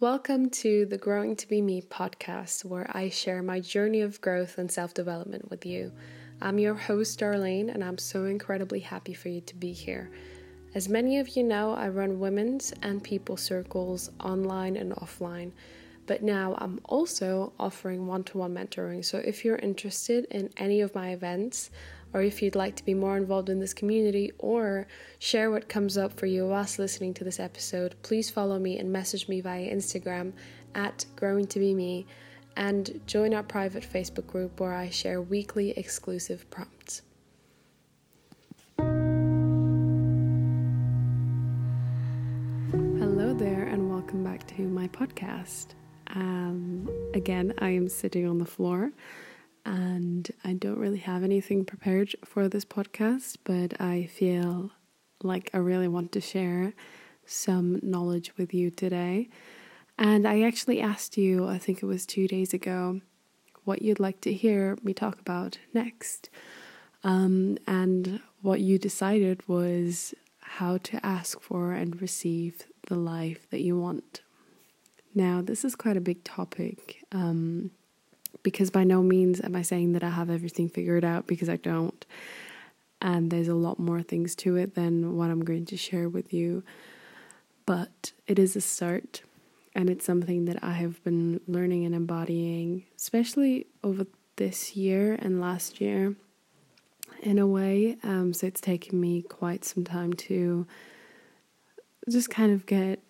Welcome 0.00 0.50
to 0.50 0.86
the 0.86 0.96
Growing 0.96 1.34
to 1.34 1.48
Be 1.48 1.60
Me 1.60 1.82
podcast, 1.82 2.64
where 2.64 2.88
I 2.96 3.08
share 3.08 3.42
my 3.42 3.58
journey 3.58 4.00
of 4.00 4.20
growth 4.20 4.56
and 4.56 4.70
self 4.70 4.94
development 4.94 5.50
with 5.50 5.66
you. 5.66 5.90
I'm 6.40 6.60
your 6.60 6.76
host, 6.76 7.18
Darlene, 7.18 7.68
and 7.74 7.82
I'm 7.82 7.98
so 7.98 8.26
incredibly 8.26 8.78
happy 8.78 9.12
for 9.12 9.28
you 9.28 9.40
to 9.40 9.56
be 9.56 9.72
here. 9.72 10.08
As 10.72 10.88
many 10.88 11.18
of 11.18 11.30
you 11.36 11.42
know, 11.42 11.72
I 11.72 11.88
run 11.88 12.20
women's 12.20 12.72
and 12.80 13.02
people 13.02 13.36
circles 13.36 14.12
online 14.20 14.76
and 14.76 14.92
offline, 14.92 15.50
but 16.06 16.22
now 16.22 16.54
I'm 16.58 16.78
also 16.84 17.52
offering 17.58 18.06
one 18.06 18.22
to 18.22 18.38
one 18.38 18.54
mentoring. 18.54 19.04
So 19.04 19.18
if 19.18 19.44
you're 19.44 19.56
interested 19.56 20.26
in 20.30 20.50
any 20.58 20.80
of 20.80 20.94
my 20.94 21.10
events, 21.10 21.72
or 22.12 22.22
if 22.22 22.40
you'd 22.42 22.56
like 22.56 22.76
to 22.76 22.84
be 22.84 22.94
more 22.94 23.16
involved 23.16 23.48
in 23.48 23.60
this 23.60 23.74
community 23.74 24.32
or 24.38 24.86
share 25.18 25.50
what 25.50 25.68
comes 25.68 25.98
up 25.98 26.12
for 26.12 26.26
you 26.26 26.46
whilst 26.46 26.78
listening 26.78 27.12
to 27.14 27.24
this 27.24 27.38
episode, 27.38 27.94
please 28.02 28.30
follow 28.30 28.58
me 28.58 28.78
and 28.78 28.90
message 28.92 29.28
me 29.28 29.40
via 29.40 29.70
Instagram 29.74 30.32
at 30.74 31.04
growing 31.16 31.46
to 31.46 31.58
be 31.58 31.74
me 31.74 32.06
and 32.56 33.00
join 33.06 33.34
our 33.34 33.42
private 33.42 33.82
Facebook 33.84 34.26
group 34.26 34.58
where 34.60 34.74
I 34.74 34.90
share 34.90 35.20
weekly 35.20 35.70
exclusive 35.70 36.48
prompts. 36.50 37.02
Hello 42.72 43.34
there, 43.34 43.64
and 43.64 43.90
welcome 43.90 44.24
back 44.24 44.46
to 44.48 44.62
my 44.62 44.88
podcast. 44.88 45.74
Um, 46.14 46.88
again, 47.14 47.54
I 47.58 47.70
am 47.70 47.88
sitting 47.88 48.26
on 48.26 48.38
the 48.38 48.46
floor 48.46 48.92
and 49.68 50.30
I 50.44 50.54
don't 50.54 50.78
really 50.78 51.00
have 51.00 51.22
anything 51.22 51.66
prepared 51.66 52.14
for 52.24 52.48
this 52.48 52.64
podcast, 52.64 53.36
but 53.44 53.78
I 53.78 54.06
feel 54.06 54.70
like 55.22 55.50
I 55.52 55.58
really 55.58 55.88
want 55.88 56.10
to 56.12 56.22
share 56.22 56.72
some 57.26 57.78
knowledge 57.82 58.32
with 58.38 58.54
you 58.54 58.70
today. 58.70 59.28
And 59.98 60.26
I 60.26 60.40
actually 60.40 60.80
asked 60.80 61.18
you, 61.18 61.46
I 61.46 61.58
think 61.58 61.82
it 61.82 61.86
was 61.86 62.06
two 62.06 62.26
days 62.26 62.54
ago, 62.54 63.02
what 63.64 63.82
you'd 63.82 64.00
like 64.00 64.22
to 64.22 64.32
hear 64.32 64.78
me 64.82 64.94
talk 64.94 65.20
about 65.20 65.58
next. 65.74 66.30
Um, 67.04 67.58
and 67.66 68.20
what 68.40 68.60
you 68.60 68.78
decided 68.78 69.46
was 69.46 70.14
how 70.40 70.78
to 70.78 71.04
ask 71.04 71.42
for 71.42 71.72
and 71.72 72.00
receive 72.00 72.62
the 72.86 72.96
life 72.96 73.46
that 73.50 73.60
you 73.60 73.78
want. 73.78 74.22
Now, 75.14 75.42
this 75.42 75.62
is 75.62 75.76
quite 75.76 75.98
a 75.98 76.00
big 76.00 76.24
topic. 76.24 77.04
Um, 77.12 77.72
because 78.42 78.70
by 78.70 78.84
no 78.84 79.02
means 79.02 79.40
am 79.40 79.56
I 79.56 79.62
saying 79.62 79.92
that 79.92 80.04
I 80.04 80.10
have 80.10 80.30
everything 80.30 80.68
figured 80.68 81.04
out 81.04 81.26
because 81.26 81.48
I 81.48 81.56
don't. 81.56 82.04
And 83.00 83.30
there's 83.30 83.48
a 83.48 83.54
lot 83.54 83.78
more 83.78 84.02
things 84.02 84.34
to 84.36 84.56
it 84.56 84.74
than 84.74 85.16
what 85.16 85.30
I'm 85.30 85.44
going 85.44 85.66
to 85.66 85.76
share 85.76 86.08
with 86.08 86.32
you. 86.32 86.64
But 87.66 88.12
it 88.26 88.38
is 88.38 88.56
a 88.56 88.60
start, 88.60 89.22
and 89.74 89.90
it's 89.90 90.04
something 90.04 90.46
that 90.46 90.64
I 90.64 90.72
have 90.72 91.02
been 91.04 91.40
learning 91.46 91.84
and 91.84 91.94
embodying, 91.94 92.86
especially 92.96 93.66
over 93.84 94.06
this 94.36 94.74
year 94.74 95.14
and 95.20 95.40
last 95.40 95.80
year 95.80 96.16
in 97.22 97.38
a 97.38 97.46
way. 97.46 97.98
Um, 98.02 98.32
so 98.32 98.46
it's 98.46 98.60
taken 98.60 99.00
me 99.00 99.22
quite 99.22 99.64
some 99.64 99.84
time 99.84 100.12
to 100.14 100.66
just 102.08 102.30
kind 102.30 102.52
of 102.52 102.66
get 102.66 103.02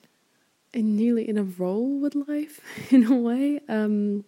in 0.73 0.97
nearly 0.97 1.29
in 1.29 1.39
a 1.39 1.45
role 1.45 2.01
with 2.01 2.15
life 2.15 2.61
in 2.93 3.05
a 3.05 3.17
way. 3.17 3.61
Um, 3.69 4.25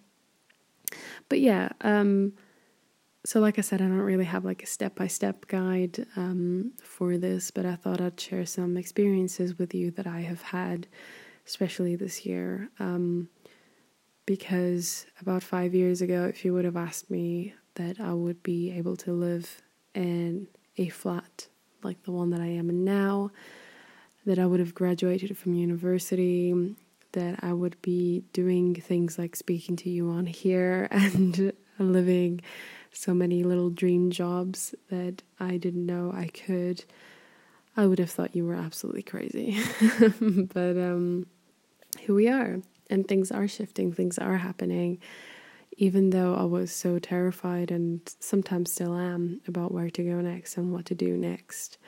but 1.28 1.40
yeah, 1.40 1.70
um, 1.80 2.32
so 3.24 3.40
like 3.40 3.58
I 3.58 3.62
said, 3.62 3.80
I 3.80 3.84
don't 3.84 3.98
really 3.98 4.24
have 4.24 4.44
like 4.44 4.62
a 4.62 4.66
step 4.66 4.94
by 4.94 5.06
step 5.06 5.46
guide 5.46 6.06
um, 6.16 6.72
for 6.82 7.18
this, 7.18 7.50
but 7.50 7.66
I 7.66 7.76
thought 7.76 8.00
I'd 8.00 8.18
share 8.18 8.46
some 8.46 8.76
experiences 8.76 9.58
with 9.58 9.74
you 9.74 9.90
that 9.92 10.06
I 10.06 10.20
have 10.20 10.42
had, 10.42 10.86
especially 11.46 11.96
this 11.96 12.24
year. 12.24 12.70
Um, 12.78 13.28
because 14.26 15.06
about 15.20 15.42
five 15.42 15.74
years 15.74 16.00
ago, 16.00 16.24
if 16.24 16.44
you 16.44 16.54
would 16.54 16.64
have 16.64 16.76
asked 16.76 17.10
me 17.10 17.54
that 17.74 18.00
I 18.00 18.12
would 18.12 18.42
be 18.42 18.70
able 18.70 18.96
to 18.98 19.12
live 19.12 19.60
in 19.94 20.46
a 20.76 20.88
flat 20.88 21.48
like 21.82 22.02
the 22.04 22.12
one 22.12 22.30
that 22.30 22.40
I 22.40 22.46
am 22.46 22.70
in 22.70 22.84
now, 22.84 23.30
that 24.26 24.38
I 24.38 24.46
would 24.46 24.60
have 24.60 24.74
graduated 24.74 25.36
from 25.36 25.54
university, 25.54 26.74
that 27.12 27.40
I 27.42 27.52
would 27.52 27.80
be 27.82 28.24
doing 28.32 28.74
things 28.74 29.18
like 29.18 29.36
speaking 29.36 29.76
to 29.76 29.90
you 29.90 30.10
on 30.10 30.26
here 30.26 30.88
and 30.90 31.52
living 31.78 32.40
so 32.92 33.14
many 33.14 33.44
little 33.44 33.70
dream 33.70 34.10
jobs 34.10 34.74
that 34.90 35.22
I 35.38 35.56
didn't 35.56 35.86
know 35.86 36.12
I 36.14 36.26
could, 36.26 36.84
I 37.76 37.86
would 37.86 37.98
have 37.98 38.10
thought 38.10 38.34
you 38.34 38.44
were 38.44 38.54
absolutely 38.54 39.02
crazy. 39.02 39.58
but 40.20 40.76
um, 40.76 41.26
here 41.98 42.14
we 42.14 42.28
are, 42.28 42.60
and 42.88 43.06
things 43.06 43.30
are 43.30 43.48
shifting, 43.48 43.92
things 43.92 44.18
are 44.18 44.38
happening. 44.38 44.98
Even 45.76 46.10
though 46.10 46.34
I 46.34 46.44
was 46.44 46.72
so 46.72 46.98
terrified 46.98 47.70
and 47.70 48.00
sometimes 48.18 48.72
still 48.72 48.94
am 48.94 49.40
about 49.46 49.72
where 49.72 49.88
to 49.88 50.02
go 50.02 50.20
next 50.20 50.56
and 50.58 50.72
what 50.72 50.84
to 50.86 50.94
do 50.94 51.16
next 51.16 51.78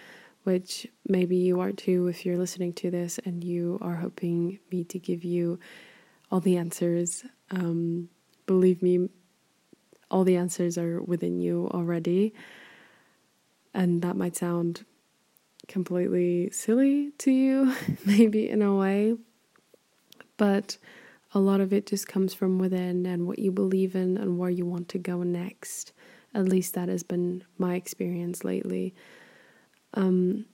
which 0.44 0.86
maybe 1.08 1.36
you 1.36 1.60
are 1.60 1.72
too 1.72 2.08
if 2.08 2.26
you're 2.26 2.38
listening 2.38 2.72
to 2.74 2.90
this 2.90 3.18
and 3.24 3.44
you 3.44 3.78
are 3.80 3.96
hoping 3.96 4.58
me 4.70 4.84
to 4.84 4.98
give 4.98 5.24
you 5.24 5.58
all 6.30 6.40
the 6.40 6.56
answers. 6.56 7.24
Um, 7.50 8.08
believe 8.46 8.82
me, 8.82 9.08
all 10.10 10.24
the 10.24 10.36
answers 10.36 10.76
are 10.78 11.00
within 11.02 11.38
you 11.38 11.68
already. 11.72 12.34
And 13.74 14.02
that 14.02 14.16
might 14.16 14.36
sound 14.36 14.84
completely 15.68 16.50
silly 16.50 17.12
to 17.18 17.30
you, 17.30 17.74
maybe 18.04 18.48
in 18.48 18.62
a 18.62 18.74
way, 18.74 19.16
but 20.36 20.76
a 21.34 21.38
lot 21.38 21.60
of 21.60 21.72
it 21.72 21.86
just 21.86 22.06
comes 22.06 22.34
from 22.34 22.58
within 22.58 23.06
and 23.06 23.26
what 23.26 23.38
you 23.38 23.50
believe 23.50 23.94
in 23.94 24.18
and 24.18 24.38
where 24.38 24.50
you 24.50 24.66
want 24.66 24.88
to 24.90 24.98
go 24.98 25.22
next. 25.22 25.92
At 26.34 26.46
least 26.46 26.74
that 26.74 26.88
has 26.88 27.02
been 27.02 27.44
my 27.58 27.74
experience 27.74 28.44
lately. 28.44 28.94
Um, 29.94 30.46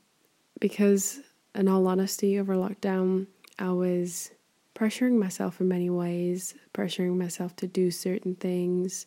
because, 0.60 1.20
in 1.54 1.68
all 1.68 1.86
honesty, 1.86 2.38
over 2.38 2.54
lockdown, 2.54 3.26
I 3.58 3.70
was 3.70 4.30
pressuring 4.74 5.18
myself 5.18 5.60
in 5.60 5.68
many 5.68 5.90
ways, 5.90 6.54
pressuring 6.74 7.16
myself 7.16 7.54
to 7.56 7.66
do 7.66 7.90
certain 7.90 8.34
things, 8.36 9.06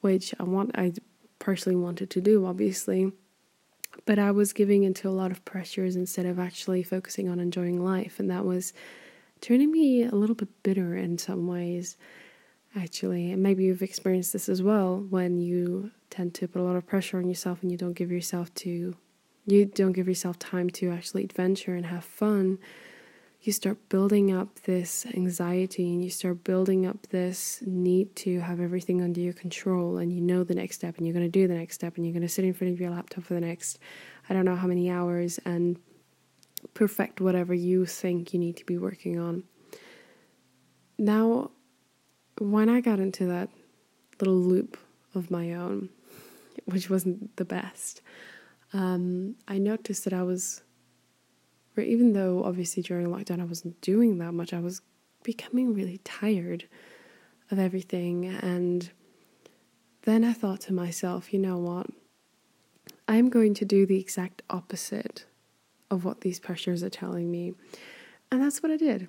which 0.00 0.34
I 0.38 0.44
want, 0.44 0.72
I 0.74 0.92
personally 1.38 1.76
wanted 1.76 2.10
to 2.10 2.20
do, 2.20 2.46
obviously. 2.46 3.12
But 4.06 4.18
I 4.18 4.30
was 4.30 4.52
giving 4.52 4.84
into 4.84 5.08
a 5.08 5.10
lot 5.10 5.30
of 5.30 5.44
pressures 5.44 5.96
instead 5.96 6.26
of 6.26 6.38
actually 6.38 6.82
focusing 6.82 7.28
on 7.28 7.40
enjoying 7.40 7.84
life, 7.84 8.20
and 8.20 8.30
that 8.30 8.44
was 8.44 8.72
turning 9.40 9.70
me 9.70 10.04
a 10.04 10.14
little 10.14 10.34
bit 10.34 10.62
bitter 10.62 10.96
in 10.96 11.18
some 11.18 11.46
ways 11.46 11.96
actually. 12.76 13.32
And 13.32 13.42
maybe 13.42 13.64
you've 13.64 13.82
experienced 13.82 14.32
this 14.32 14.48
as 14.48 14.62
well 14.62 15.04
when 15.10 15.38
you 15.38 15.90
tend 16.10 16.34
to 16.34 16.48
put 16.48 16.60
a 16.60 16.64
lot 16.64 16.76
of 16.76 16.86
pressure 16.86 17.18
on 17.18 17.28
yourself 17.28 17.62
and 17.62 17.70
you 17.70 17.78
don't 17.78 17.94
give 17.94 18.10
yourself 18.10 18.52
to 18.54 18.96
you 19.50 19.64
don't 19.64 19.92
give 19.92 20.08
yourself 20.08 20.38
time 20.38 20.68
to 20.70 20.90
actually 20.90 21.24
adventure 21.24 21.74
and 21.74 21.86
have 21.86 22.04
fun, 22.04 22.58
you 23.40 23.52
start 23.52 23.88
building 23.88 24.32
up 24.32 24.60
this 24.60 25.06
anxiety 25.14 25.84
and 25.92 26.02
you 26.02 26.10
start 26.10 26.44
building 26.44 26.84
up 26.84 27.06
this 27.08 27.62
need 27.64 28.14
to 28.16 28.40
have 28.40 28.60
everything 28.60 29.00
under 29.00 29.20
your 29.20 29.32
control 29.32 29.96
and 29.96 30.12
you 30.12 30.20
know 30.20 30.44
the 30.44 30.54
next 30.54 30.76
step 30.76 30.98
and 30.98 31.06
you're 31.06 31.14
going 31.14 31.24
to 31.24 31.30
do 31.30 31.46
the 31.46 31.54
next 31.54 31.76
step 31.76 31.96
and 31.96 32.04
you're 32.04 32.12
going 32.12 32.22
to 32.22 32.28
sit 32.28 32.44
in 32.44 32.52
front 32.52 32.72
of 32.72 32.80
your 32.80 32.90
laptop 32.90 33.24
for 33.24 33.34
the 33.34 33.40
next 33.40 33.78
I 34.28 34.34
don't 34.34 34.44
know 34.44 34.56
how 34.56 34.66
many 34.66 34.90
hours 34.90 35.38
and 35.44 35.78
perfect 36.74 37.20
whatever 37.20 37.54
you 37.54 37.86
think 37.86 38.32
you 38.32 38.40
need 38.40 38.56
to 38.56 38.66
be 38.66 38.76
working 38.76 39.18
on. 39.18 39.44
Now, 40.98 41.52
when 42.38 42.68
I 42.68 42.80
got 42.80 42.98
into 42.98 43.26
that 43.26 43.48
little 44.20 44.36
loop 44.36 44.76
of 45.14 45.30
my 45.30 45.54
own, 45.54 45.88
which 46.64 46.90
wasn't 46.90 47.36
the 47.36 47.44
best, 47.44 48.02
um, 48.72 49.36
I 49.46 49.58
noticed 49.58 50.04
that 50.04 50.12
I 50.12 50.22
was, 50.22 50.62
or 51.76 51.82
even 51.82 52.12
though 52.12 52.44
obviously 52.44 52.82
during 52.82 53.06
lockdown 53.06 53.40
I 53.40 53.44
wasn't 53.44 53.80
doing 53.80 54.18
that 54.18 54.32
much, 54.32 54.52
I 54.52 54.60
was 54.60 54.82
becoming 55.22 55.74
really 55.74 55.98
tired 56.04 56.64
of 57.50 57.58
everything. 57.58 58.26
And 58.26 58.90
then 60.02 60.24
I 60.24 60.32
thought 60.32 60.60
to 60.62 60.72
myself, 60.72 61.32
you 61.32 61.38
know 61.38 61.58
what? 61.58 61.86
I'm 63.06 63.30
going 63.30 63.54
to 63.54 63.64
do 63.64 63.86
the 63.86 63.98
exact 63.98 64.42
opposite 64.50 65.24
of 65.90 66.04
what 66.04 66.20
these 66.20 66.38
pressures 66.38 66.82
are 66.82 66.90
telling 66.90 67.30
me. 67.30 67.54
And 68.30 68.42
that's 68.42 68.62
what 68.62 68.70
I 68.70 68.76
did. 68.76 69.08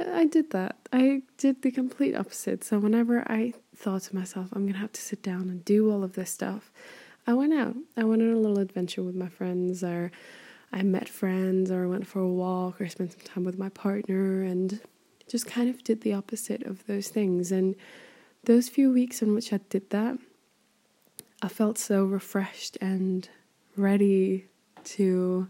I 0.00 0.24
did 0.24 0.50
that. 0.52 0.76
I 0.92 1.22
did 1.36 1.62
the 1.62 1.70
complete 1.70 2.14
opposite. 2.16 2.64
So 2.64 2.78
whenever 2.78 3.20
I 3.30 3.52
thought 3.76 4.02
to 4.02 4.14
myself, 4.14 4.48
I'm 4.52 4.62
going 4.62 4.74
to 4.74 4.78
have 4.78 4.92
to 4.92 5.00
sit 5.00 5.22
down 5.22 5.42
and 5.50 5.64
do 5.64 5.90
all 5.90 6.02
of 6.04 6.14
this 6.14 6.30
stuff, 6.30 6.70
I 7.26 7.34
went 7.34 7.52
out. 7.52 7.76
I 7.96 8.04
went 8.04 8.22
on 8.22 8.32
a 8.32 8.38
little 8.38 8.58
adventure 8.58 9.02
with 9.02 9.14
my 9.14 9.28
friends, 9.28 9.84
or 9.84 10.10
I 10.72 10.82
met 10.82 11.08
friends, 11.08 11.70
or 11.70 11.84
I 11.84 11.86
went 11.86 12.06
for 12.06 12.20
a 12.20 12.28
walk, 12.28 12.80
or 12.80 12.84
I 12.84 12.88
spent 12.88 13.12
some 13.12 13.20
time 13.20 13.44
with 13.44 13.58
my 13.58 13.68
partner, 13.68 14.42
and 14.42 14.80
just 15.28 15.46
kind 15.46 15.70
of 15.70 15.84
did 15.84 16.00
the 16.00 16.14
opposite 16.14 16.64
of 16.64 16.86
those 16.86 17.08
things. 17.08 17.52
And 17.52 17.76
those 18.44 18.68
few 18.68 18.92
weeks 18.92 19.22
in 19.22 19.34
which 19.34 19.52
I 19.52 19.60
did 19.68 19.90
that, 19.90 20.18
I 21.40 21.48
felt 21.48 21.78
so 21.78 22.04
refreshed 22.04 22.76
and 22.80 23.28
ready 23.76 24.46
to 24.84 25.48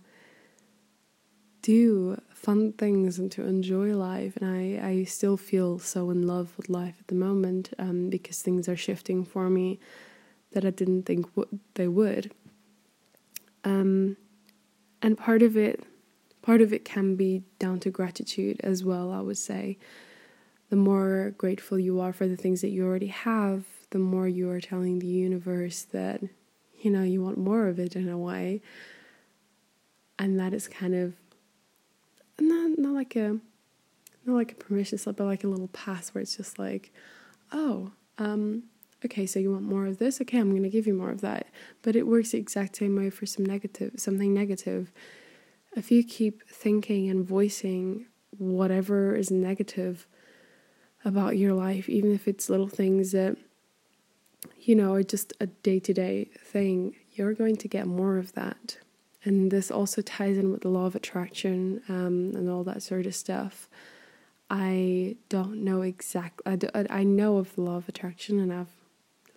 do 1.63 2.21
fun 2.35 2.73
things 2.73 3.19
and 3.19 3.31
to 3.33 3.47
enjoy 3.47 3.95
life. 3.95 4.37
And 4.37 4.51
I, 4.51 4.87
I 4.87 5.05
still 5.05 5.37
feel 5.37 5.79
so 5.79 6.11
in 6.11 6.27
love 6.27 6.53
with 6.57 6.69
life 6.69 6.97
at 7.01 7.09
the 7.09 7.15
moment 7.15 7.73
um, 7.79 8.11
because 8.11 8.43
things 8.43 8.69
are 8.69 8.77
shifting 8.77 9.25
for 9.25 9.49
me 9.49 9.79
that 10.53 10.65
I 10.65 10.71
didn't 10.71 11.05
think 11.05 11.35
w- 11.35 11.59
they 11.75 11.89
would. 11.89 12.33
Um, 13.65 14.17
and 15.01 15.17
part 15.17 15.43
of 15.43 15.57
it, 15.57 15.85
part 16.43 16.61
of 16.61 16.73
it 16.73 16.85
can 16.85 17.17
be 17.17 17.43
down 17.59 17.81
to 17.81 17.91
gratitude 17.91 18.61
as 18.63 18.85
well. 18.85 19.13
I 19.13 19.21
would 19.21 19.39
say, 19.39 19.79
the 20.71 20.77
more 20.77 21.35
grateful 21.37 21.79
you 21.79 22.01
are 22.01 22.13
for 22.13 22.27
the 22.27 22.37
things 22.37 22.61
that 22.63 22.71
you 22.71 22.87
already 22.87 23.09
have, 23.09 23.65
the 23.91 23.99
more 23.99 24.27
you 24.27 24.49
are 24.51 24.61
telling 24.61 24.99
the 24.99 25.07
universe 25.07 25.83
that, 25.93 26.23
you 26.81 26.91
know, 26.91 27.03
you 27.03 27.23
want 27.23 27.39
more 27.39 27.69
of 27.69 27.79
it 27.79 27.95
in 27.95 28.09
a 28.09 28.17
way. 28.17 28.63
And 30.19 30.39
that 30.41 30.55
is 30.55 30.69
kind 30.69 30.95
of 30.95 31.15
not 32.41 32.79
not 32.79 32.95
like 32.95 33.17
a 33.17 33.39
not 34.25 34.35
like 34.35 34.53
a 34.53 34.55
permission 34.55 34.99
slip, 34.99 35.17
but 35.17 35.25
like 35.25 35.45
a 35.45 35.49
little 35.49 35.69
pass 35.69 36.11
where 36.11 36.23
it's 36.23 36.37
just 36.37 36.59
like, 36.59 36.93
oh, 37.53 37.93
um, 38.19 38.65
okay, 39.05 39.27
so 39.27 39.39
you 39.39 39.53
want 39.53 39.65
more 39.65 39.87
of 39.87 39.99
this? 39.99 40.21
Okay, 40.21 40.39
I'm 40.39 40.51
going 40.51 40.63
to 40.63 40.69
give 40.69 40.87
you 40.87 40.95
more 40.95 41.11
of 41.11 41.21
that. 41.21 41.47
But 41.83 41.97
it 41.97 42.07
works 42.07 42.33
the 42.33 42.39
exact 42.39 42.77
same 42.77 42.97
way 42.97 43.11
for 43.11 43.27
some 43.27 43.45
negative, 43.45 43.93
something 43.97 44.33
negative. 44.33 44.93
If 45.75 45.91
you 45.91 46.05
keep 46.05 46.47
thinking 46.49 47.09
and 47.09 47.27
voicing 47.27 48.07
whatever 48.39 49.15
is 49.15 49.31
negative 49.31 50.07
about 51.05 51.37
your 51.37 51.53
life, 51.53 51.89
even 51.89 52.13
if 52.13 52.29
it's 52.29 52.51
little 52.51 52.69
things 52.69 53.13
that, 53.13 53.37
you 54.61 54.75
know, 54.75 54.93
are 54.95 55.03
just 55.03 55.33
a 55.41 55.47
day 55.47 55.79
to 55.81 55.93
day 55.93 56.31
thing, 56.45 56.97
you're 57.13 57.35
going 57.35 57.57
to 57.57 57.69
get 57.69 57.87
more 57.87 58.19
of 58.19 58.33
that. 58.35 58.79
And 59.25 59.51
this 59.51 59.71
also 59.71 60.03
ties 60.03 60.37
in 60.37 60.51
with 60.51 60.63
the 60.63 60.69
law 60.69 60.87
of 60.87 60.97
attraction 60.97 61.83
um, 61.89 62.33
and 62.35 62.51
all 62.51 62.65
that 62.65 62.83
sort 62.83 63.07
of 63.07 63.15
stuff. 63.15 63.69
I 64.51 65.17
don't 65.29 65.65
know 65.65 65.83
exactly. 65.83 66.59
I, 66.75 66.87
I 66.91 67.05
know 67.05 67.39
of 67.39 67.55
the 67.55 67.63
law 67.63 67.77
of 67.77 67.89
attraction 67.89 68.39
and 68.39 68.53
I've 68.53 68.82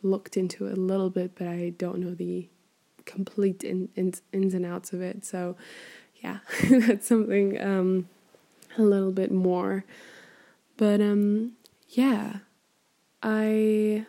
looked 0.06 0.38
into 0.38 0.68
it 0.68 0.78
a 0.78 0.82
little 0.82 1.10
bit, 1.10 1.32
but 1.36 1.48
I 1.48 1.74
don't 1.78 2.00
know 2.00 2.14
the 2.14 2.48
complete 3.06 3.64
in, 3.64 3.90
in, 3.96 4.14
ins 4.32 4.54
and 4.54 4.66
outs 4.66 4.94
of 4.94 5.02
it. 5.02 5.26
So, 5.26 5.56
yeah, 6.24 6.40
that's 6.70 7.08
something 7.08 7.62
um, 7.62 8.10
a 8.78 8.82
little 8.82 9.12
bit 9.12 9.32
more. 9.32 9.84
But 10.78 11.02
um, 11.02 11.54
yeah, 11.90 12.38
I 13.24 14.06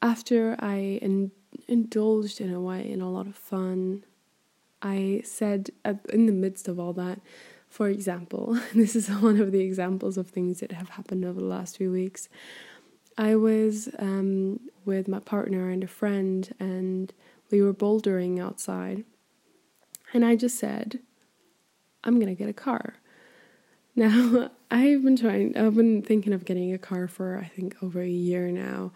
after 0.00 0.56
I 0.60 0.98
in, 1.02 1.32
indulged 1.66 2.40
in 2.40 2.52
a 2.52 2.60
way 2.60 2.88
in 2.88 3.00
a 3.00 3.10
lot 3.10 3.26
of 3.26 3.34
fun, 3.34 4.04
I 4.80 5.22
said 5.24 5.70
at, 5.84 6.00
in 6.12 6.26
the 6.26 6.32
midst 6.32 6.68
of 6.68 6.78
all 6.78 6.92
that. 6.94 7.20
For 7.68 7.88
example, 7.88 8.58
this 8.74 8.96
is 8.96 9.08
one 9.20 9.40
of 9.40 9.52
the 9.52 9.60
examples 9.60 10.16
of 10.16 10.28
things 10.28 10.60
that 10.60 10.72
have 10.72 10.90
happened 10.90 11.24
over 11.24 11.40
the 11.40 11.46
last 11.46 11.76
few 11.76 11.90
weeks. 11.90 12.28
I 13.18 13.34
was 13.34 13.88
um, 13.98 14.60
with 14.84 15.08
my 15.08 15.18
partner 15.18 15.70
and 15.70 15.82
a 15.82 15.88
friend, 15.88 16.54
and 16.60 17.12
we 17.50 17.60
were 17.60 17.74
bouldering 17.74 18.40
outside. 18.40 19.04
And 20.14 20.24
I 20.24 20.36
just 20.36 20.56
said, 20.56 21.00
I'm 22.04 22.20
to 22.20 22.34
get 22.34 22.48
a 22.48 22.54
car. 22.54 22.94
Now, 23.96 24.50
I've 24.70 25.02
been 25.02 25.16
trying, 25.16 25.56
I've 25.56 25.74
been 25.74 26.02
thinking 26.02 26.32
of 26.32 26.44
getting 26.44 26.72
a 26.72 26.78
car 26.78 27.08
for 27.08 27.36
I 27.36 27.48
think 27.48 27.74
over 27.82 28.00
a 28.00 28.08
year 28.08 28.46
now 28.52 28.92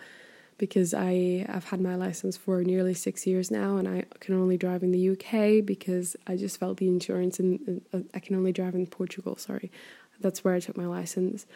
because 0.58 0.94
I, 0.94 1.44
I've 1.48 1.64
had 1.64 1.80
my 1.80 1.96
license 1.96 2.36
for 2.36 2.62
nearly 2.62 2.94
six 2.94 3.26
years 3.26 3.50
now 3.50 3.78
and 3.78 3.88
I 3.88 4.04
can 4.20 4.36
only 4.36 4.56
drive 4.56 4.84
in 4.84 4.92
the 4.92 5.08
UK 5.10 5.66
because 5.66 6.14
I 6.28 6.36
just 6.36 6.60
felt 6.60 6.76
the 6.76 6.86
insurance 6.86 7.40
and 7.40 7.82
uh, 7.92 8.02
I 8.14 8.20
can 8.20 8.36
only 8.36 8.52
drive 8.52 8.76
in 8.76 8.86
Portugal, 8.86 9.36
sorry. 9.36 9.72
That's 10.20 10.44
where 10.44 10.54
I 10.54 10.60
took 10.60 10.76
my 10.76 10.86
license 10.86 11.46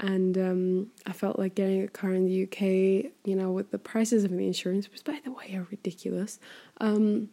and 0.00 0.38
um, 0.38 0.86
I 1.06 1.12
felt 1.12 1.38
like 1.38 1.54
getting 1.54 1.82
a 1.82 1.88
car 1.88 2.12
in 2.12 2.24
the 2.24 2.42
UK, 2.44 3.12
you 3.24 3.36
know, 3.36 3.52
with 3.52 3.70
the 3.70 3.78
prices 3.78 4.24
of 4.24 4.30
the 4.30 4.46
insurance, 4.46 4.90
which 4.90 5.04
by 5.04 5.20
the 5.22 5.30
way 5.30 5.54
are 5.54 5.66
ridiculous. 5.70 6.40
Um, 6.80 7.28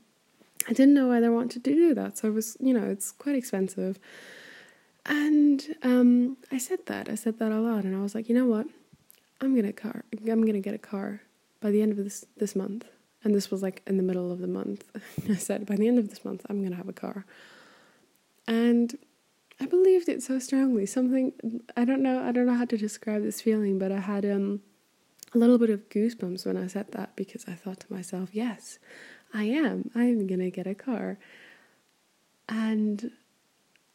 I 0.67 0.73
didn't 0.73 0.93
know 0.93 1.07
whether 1.07 1.27
I 1.27 1.29
wanted 1.29 1.63
to 1.63 1.73
do 1.73 1.93
that, 1.93 2.17
so 2.17 2.27
it 2.27 2.33
was, 2.33 2.57
you 2.59 2.73
know, 2.73 2.83
it's 2.89 3.11
quite 3.11 3.35
expensive. 3.35 3.99
And 5.05 5.75
um, 5.81 6.35
I 6.51 6.57
said 6.57 6.79
that, 6.87 7.07
I 7.07 7.15
said 7.15 7.39
that 7.39 7.53
a 7.53 7.59
lot, 7.59 7.85
and 7.85 7.95
I 7.95 8.01
was 8.01 8.13
like, 8.13 8.27
you 8.27 8.35
know 8.35 8.47
what, 8.47 8.67
I'm 9.39 9.55
gonna 9.55 9.71
car, 9.71 10.03
I'm 10.13 10.45
gonna 10.45 10.59
get 10.59 10.73
a 10.73 10.79
car 10.79 11.21
by 11.61 11.71
the 11.71 11.81
end 11.81 11.93
of 11.93 11.97
this 11.97 12.25
this 12.35 12.55
month. 12.55 12.85
And 13.23 13.33
this 13.33 13.49
was 13.49 13.63
like 13.63 13.81
in 13.87 13.97
the 13.97 14.03
middle 14.03 14.31
of 14.31 14.39
the 14.39 14.47
month. 14.47 14.83
I 15.29 15.35
said, 15.35 15.65
by 15.65 15.75
the 15.75 15.87
end 15.87 15.99
of 15.99 16.09
this 16.09 16.23
month, 16.25 16.45
I'm 16.49 16.61
gonna 16.61 16.75
have 16.75 16.89
a 16.89 16.93
car. 16.93 17.25
And 18.45 18.97
I 19.59 19.65
believed 19.65 20.07
it 20.07 20.21
so 20.21 20.39
strongly. 20.39 20.85
Something 20.85 21.33
I 21.75 21.85
don't 21.85 22.01
know. 22.01 22.21
I 22.21 22.31
don't 22.31 22.45
know 22.45 22.55
how 22.55 22.65
to 22.65 22.77
describe 22.77 23.23
this 23.23 23.41
feeling, 23.41 23.79
but 23.79 23.91
I 23.91 23.99
had 23.99 24.25
um, 24.25 24.61
a 25.33 25.37
little 25.37 25.57
bit 25.57 25.69
of 25.69 25.89
goosebumps 25.89 26.45
when 26.45 26.57
I 26.57 26.67
said 26.67 26.91
that 26.91 27.15
because 27.15 27.45
I 27.47 27.53
thought 27.53 27.79
to 27.81 27.93
myself, 27.93 28.29
"Yes, 28.33 28.79
I 29.33 29.45
am. 29.45 29.89
I'm 29.95 30.27
gonna 30.27 30.51
get 30.51 30.67
a 30.67 30.75
car." 30.75 31.17
And 32.47 33.11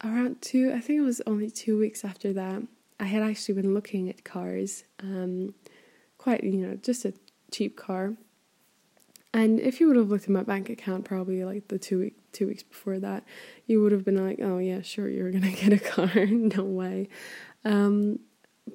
around 0.05 0.43
two, 0.43 0.73
I 0.73 0.81
think 0.81 0.99
it 0.99 1.03
was 1.03 1.23
only 1.27 1.51
two 1.51 1.79
weeks 1.79 2.05
after 2.05 2.33
that, 2.33 2.63
I 2.99 3.05
had 3.05 3.23
actually 3.23 3.55
been 3.55 3.75
looking 3.75 4.09
at 4.09 4.25
cars. 4.25 4.85
Um, 5.01 5.55
quite, 6.19 6.45
you 6.45 6.59
know, 6.67 6.77
just 6.77 7.05
a 7.05 7.15
cheap 7.51 7.77
car. 7.77 8.15
And 9.35 9.61
if 9.61 9.81
you 9.81 9.87
would 9.87 9.97
have 9.97 10.11
looked 10.11 10.25
at 10.25 10.31
my 10.31 10.43
bank 10.43 10.69
account, 10.69 11.05
probably 11.05 11.45
like 11.45 11.69
the 11.69 11.79
two 11.79 12.01
week, 12.01 12.17
two 12.33 12.47
weeks 12.47 12.63
before 12.63 12.99
that, 12.99 13.25
you 13.67 13.83
would 13.83 13.93
have 13.93 14.05
been 14.05 14.23
like, 14.23 14.39
"Oh 14.43 14.59
yeah, 14.59 14.83
sure, 14.83 15.09
you're 15.09 15.31
gonna 15.31 15.53
get 15.63 15.73
a 15.73 15.79
car." 15.79 16.27
no 16.27 16.65
way. 16.65 17.09
Um, 17.65 18.19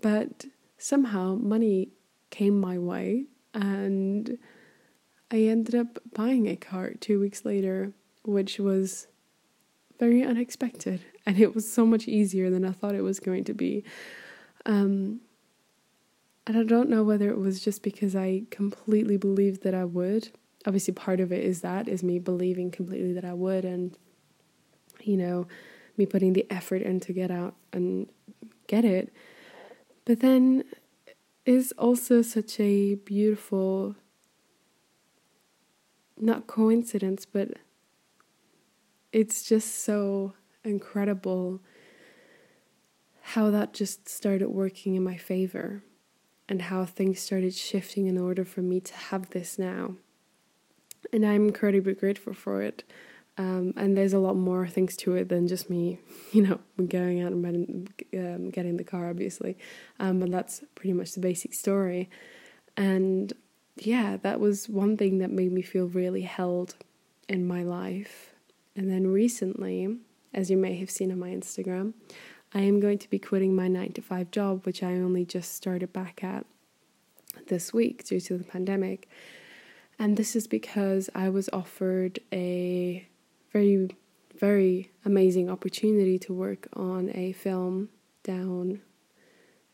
but 0.01 0.45
somehow 0.77 1.35
money 1.35 1.89
came 2.31 2.59
my 2.59 2.77
way, 2.79 3.25
and 3.53 4.37
I 5.29 5.41
ended 5.41 5.75
up 5.75 5.99
buying 6.13 6.47
a 6.47 6.55
car 6.55 6.93
two 6.99 7.19
weeks 7.19 7.45
later, 7.45 7.93
which 8.23 8.59
was 8.59 9.07
very 9.99 10.23
unexpected, 10.23 11.01
and 11.25 11.39
it 11.39 11.53
was 11.53 11.71
so 11.71 11.85
much 11.85 12.07
easier 12.07 12.49
than 12.49 12.65
I 12.65 12.71
thought 12.71 12.95
it 12.95 13.01
was 13.01 13.19
going 13.19 13.43
to 13.43 13.53
be. 13.53 13.83
Um, 14.65 15.21
and 16.47 16.57
I 16.57 16.63
don't 16.63 16.89
know 16.89 17.03
whether 17.03 17.29
it 17.29 17.37
was 17.37 17.59
just 17.59 17.83
because 17.83 18.15
I 18.15 18.43
completely 18.49 19.17
believed 19.17 19.63
that 19.63 19.75
I 19.75 19.83
would 19.83 20.29
obviously 20.67 20.93
part 20.93 21.21
of 21.21 21.31
it 21.31 21.43
is 21.45 21.61
that 21.61 21.87
is 21.87 22.03
me 22.03 22.19
believing 22.19 22.69
completely 22.69 23.13
that 23.13 23.23
I 23.23 23.33
would 23.33 23.63
and 23.63 23.97
you 25.01 25.15
know 25.15 25.47
me 25.95 26.05
putting 26.05 26.33
the 26.33 26.45
effort 26.51 26.81
in 26.81 26.99
to 26.99 27.13
get 27.13 27.31
out 27.31 27.55
and 27.71 28.07
get 28.67 28.83
it. 28.83 29.11
But 30.05 30.19
then 30.19 30.65
is 31.45 31.73
also 31.77 32.21
such 32.21 32.59
a 32.59 32.95
beautiful 32.95 33.95
not 36.19 36.47
coincidence 36.47 37.25
but 37.25 37.51
it's 39.13 39.43
just 39.43 39.83
so 39.83 40.33
incredible 40.65 41.61
how 43.21 43.49
that 43.51 43.73
just 43.73 44.09
started 44.09 44.49
working 44.49 44.95
in 44.95 45.03
my 45.03 45.15
favor 45.15 45.83
and 46.49 46.63
how 46.63 46.83
things 46.85 47.19
started 47.19 47.53
shifting 47.53 48.07
in 48.07 48.17
order 48.17 48.43
for 48.43 48.61
me 48.61 48.81
to 48.81 48.93
have 48.93 49.29
this 49.29 49.57
now 49.57 49.95
and 51.13 51.25
I'm 51.25 51.47
incredibly 51.47 51.93
grateful 51.93 52.33
for 52.33 52.61
it. 52.61 52.83
Um, 53.39 53.73
and 53.77 53.95
there's 53.95 54.13
a 54.13 54.19
lot 54.19 54.35
more 54.35 54.67
things 54.67 54.97
to 54.97 55.15
it 55.15 55.29
than 55.29 55.47
just 55.47 55.69
me, 55.69 55.99
you 56.31 56.41
know, 56.41 56.59
going 56.87 57.21
out 57.21 57.31
and 57.31 57.89
um, 58.15 58.49
getting 58.49 58.77
the 58.77 58.83
car, 58.83 59.09
obviously. 59.09 59.57
Um, 59.99 60.19
but 60.19 60.31
that's 60.31 60.63
pretty 60.75 60.93
much 60.93 61.13
the 61.13 61.19
basic 61.19 61.53
story. 61.53 62.09
And 62.75 63.33
yeah, 63.75 64.17
that 64.17 64.39
was 64.39 64.67
one 64.67 64.97
thing 64.97 65.19
that 65.19 65.31
made 65.31 65.51
me 65.51 65.61
feel 65.61 65.87
really 65.87 66.23
held 66.23 66.75
in 67.29 67.47
my 67.47 67.63
life. 67.63 68.33
And 68.75 68.89
then 68.89 69.07
recently, 69.07 69.97
as 70.33 70.49
you 70.49 70.57
may 70.57 70.77
have 70.77 70.89
seen 70.89 71.11
on 71.11 71.19
my 71.19 71.29
Instagram, 71.29 71.93
I 72.53 72.61
am 72.61 72.79
going 72.79 72.97
to 72.99 73.09
be 73.09 73.19
quitting 73.19 73.55
my 73.55 73.67
nine 73.67 73.91
to 73.93 74.01
five 74.01 74.31
job, 74.31 74.65
which 74.65 74.81
I 74.81 74.93
only 74.93 75.25
just 75.25 75.53
started 75.53 75.93
back 75.93 76.23
at 76.23 76.45
this 77.47 77.73
week 77.73 78.03
due 78.05 78.19
to 78.21 78.37
the 78.37 78.43
pandemic. 78.43 79.09
And 79.99 80.17
this 80.17 80.35
is 80.35 80.47
because 80.47 81.09
I 81.15 81.29
was 81.29 81.49
offered 81.51 82.19
a 82.31 83.07
very, 83.51 83.89
very 84.37 84.91
amazing 85.03 85.49
opportunity 85.49 86.19
to 86.19 86.33
work 86.33 86.67
on 86.73 87.11
a 87.15 87.31
film 87.31 87.89
down 88.23 88.81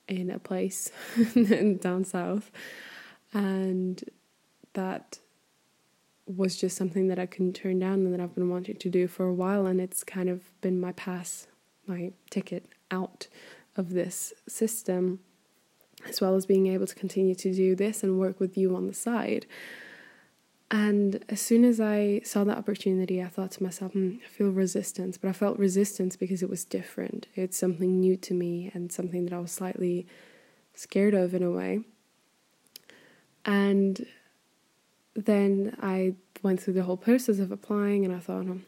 in 0.07 0.29
a 0.29 0.39
place 0.39 0.91
down 1.81 2.05
south. 2.05 2.51
And 3.33 4.03
that 4.73 5.19
was 6.25 6.55
just 6.55 6.77
something 6.77 7.07
that 7.09 7.19
I 7.19 7.25
couldn't 7.25 7.53
turn 7.53 7.79
down 7.79 8.05
and 8.05 8.13
that 8.13 8.21
I've 8.21 8.35
been 8.35 8.49
wanting 8.49 8.77
to 8.77 8.89
do 8.89 9.07
for 9.07 9.25
a 9.25 9.33
while. 9.33 9.65
And 9.65 9.81
it's 9.81 10.03
kind 10.03 10.29
of 10.29 10.41
been 10.61 10.79
my 10.79 10.93
pass, 10.93 11.47
my 11.85 12.13
ticket 12.29 12.69
out 12.91 13.27
of 13.75 13.89
this 13.89 14.33
system, 14.47 15.19
as 16.07 16.21
well 16.21 16.35
as 16.35 16.45
being 16.45 16.67
able 16.67 16.87
to 16.87 16.95
continue 16.95 17.35
to 17.35 17.53
do 17.53 17.75
this 17.75 18.03
and 18.03 18.19
work 18.19 18.39
with 18.39 18.57
you 18.57 18.75
on 18.75 18.87
the 18.87 18.93
side. 18.93 19.45
And 20.73 21.23
as 21.29 21.39
soon 21.39 21.65
as 21.65 21.79
I 21.79 22.21
saw 22.25 22.43
that 22.45 22.57
opportunity, 22.57 23.21
I 23.21 23.27
thought 23.27 23.51
to 23.51 23.61
myself, 23.61 23.91
hmm, 23.91 24.15
I 24.25 24.27
feel 24.27 24.49
resistance. 24.49 25.19
But 25.19 25.29
I 25.29 25.31
felt 25.31 25.59
resistance 25.59 26.15
because 26.15 26.41
it 26.41 26.49
was 26.49 26.65
different. 26.65 27.27
It's 27.35 27.55
something 27.55 27.99
new 27.99 28.17
to 28.17 28.33
me 28.33 28.71
and 28.73 28.91
something 28.91 29.25
that 29.25 29.33
I 29.33 29.39
was 29.39 29.51
slightly 29.51 30.07
scared 30.73 31.13
of 31.13 31.35
in 31.35 31.43
a 31.43 31.51
way. 31.51 31.81
And 33.45 34.07
then 35.15 35.77
I 35.79 36.15
went 36.41 36.59
through 36.59 36.73
the 36.73 36.83
whole 36.83 36.97
process 36.97 37.37
of 37.37 37.51
applying 37.51 38.03
and 38.03 38.15
I 38.15 38.17
thought, 38.17 38.47
oh, 38.49 38.61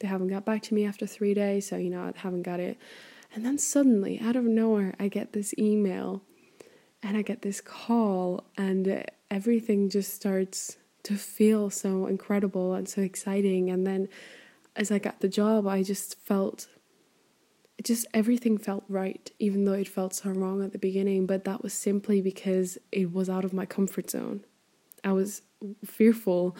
they 0.00 0.08
haven't 0.08 0.28
got 0.28 0.44
back 0.44 0.60
to 0.64 0.74
me 0.74 0.84
after 0.84 1.06
three 1.06 1.32
days, 1.32 1.66
so 1.66 1.78
you 1.78 1.88
know, 1.88 2.02
I 2.02 2.12
haven't 2.18 2.42
got 2.42 2.60
it. 2.60 2.76
And 3.34 3.46
then 3.46 3.56
suddenly, 3.56 4.20
out 4.20 4.36
of 4.36 4.44
nowhere, 4.44 4.94
I 5.00 5.08
get 5.08 5.32
this 5.32 5.54
email 5.58 6.20
and 7.02 7.16
I 7.16 7.22
get 7.22 7.40
this 7.40 7.62
call, 7.62 8.44
and 8.58 9.04
everything 9.30 9.88
just 9.88 10.12
starts 10.12 10.76
to 11.06 11.14
feel 11.14 11.70
so 11.70 12.06
incredible 12.06 12.74
and 12.74 12.88
so 12.88 13.00
exciting. 13.00 13.70
And 13.70 13.86
then 13.86 14.08
as 14.74 14.90
I 14.90 14.98
got 14.98 15.20
the 15.20 15.28
job, 15.28 15.66
I 15.66 15.82
just 15.82 16.18
felt 16.18 16.66
it 17.78 17.84
just 17.84 18.06
everything 18.12 18.58
felt 18.58 18.84
right, 18.88 19.30
even 19.38 19.64
though 19.64 19.74
it 19.74 19.86
felt 19.86 20.14
so 20.14 20.30
wrong 20.30 20.64
at 20.64 20.72
the 20.72 20.78
beginning. 20.78 21.26
But 21.26 21.44
that 21.44 21.62
was 21.62 21.72
simply 21.72 22.20
because 22.20 22.76
it 22.90 23.12
was 23.12 23.28
out 23.28 23.44
of 23.44 23.52
my 23.52 23.66
comfort 23.66 24.10
zone. 24.10 24.44
I 25.04 25.12
was 25.12 25.42
fearful 25.84 26.56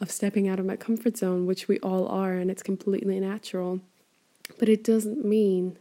of 0.00 0.10
stepping 0.10 0.48
out 0.48 0.58
of 0.58 0.66
my 0.66 0.76
comfort 0.76 1.16
zone, 1.16 1.46
which 1.46 1.68
we 1.68 1.78
all 1.78 2.08
are, 2.08 2.32
and 2.32 2.50
it's 2.50 2.62
completely 2.62 3.20
natural. 3.20 3.80
But 4.58 4.68
it 4.68 4.82
doesn't 4.82 5.24
mean 5.24 5.78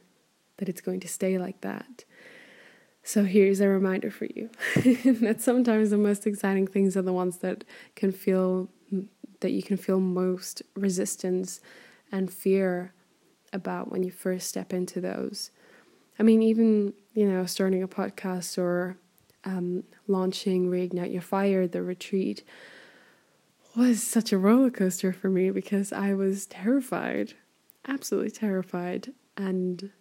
that 0.58 0.70
it's 0.70 0.82
going 0.82 1.00
to 1.00 1.08
stay 1.08 1.38
like 1.38 1.62
that. 1.62 2.04
So 3.08 3.24
here's 3.24 3.62
a 3.62 3.70
reminder 3.70 4.12
for 4.12 4.26
you 4.26 4.50
that 5.22 5.38
sometimes 5.40 5.92
the 5.92 5.98
most 5.98 6.28
exciting 6.28 6.68
things 6.68 6.98
are 6.98 7.02
the 7.02 7.14
ones 7.14 7.38
that 7.38 7.64
can 7.96 8.12
feel 8.12 8.68
that 9.40 9.52
you 9.52 9.64
can 9.64 9.78
feel 9.78 10.02
most 10.02 10.62
resistance 10.76 11.62
and 12.12 12.30
fear 12.30 12.92
about 13.54 13.90
when 13.90 14.04
you 14.04 14.12
first 14.12 14.50
step 14.50 14.74
into 14.74 15.00
those. 15.00 15.52
I 16.20 16.24
mean, 16.24 16.42
even 16.42 16.94
you 17.14 17.32
know, 17.32 17.46
starting 17.46 17.82
a 17.82 17.88
podcast 17.88 18.58
or 18.58 18.98
um, 19.46 19.86
launching 20.10 20.70
Reignite 20.70 21.14
Your 21.14 21.22
Fire, 21.22 21.66
the 21.66 21.84
retreat 21.84 22.44
was 23.74 24.04
such 24.04 24.34
a 24.34 24.38
roller 24.38 24.70
coaster 24.70 25.14
for 25.14 25.30
me 25.30 25.50
because 25.50 25.94
I 25.94 26.14
was 26.14 26.46
terrified, 26.46 27.36
absolutely 27.88 28.32
terrified. 28.32 29.14
And 29.38 29.92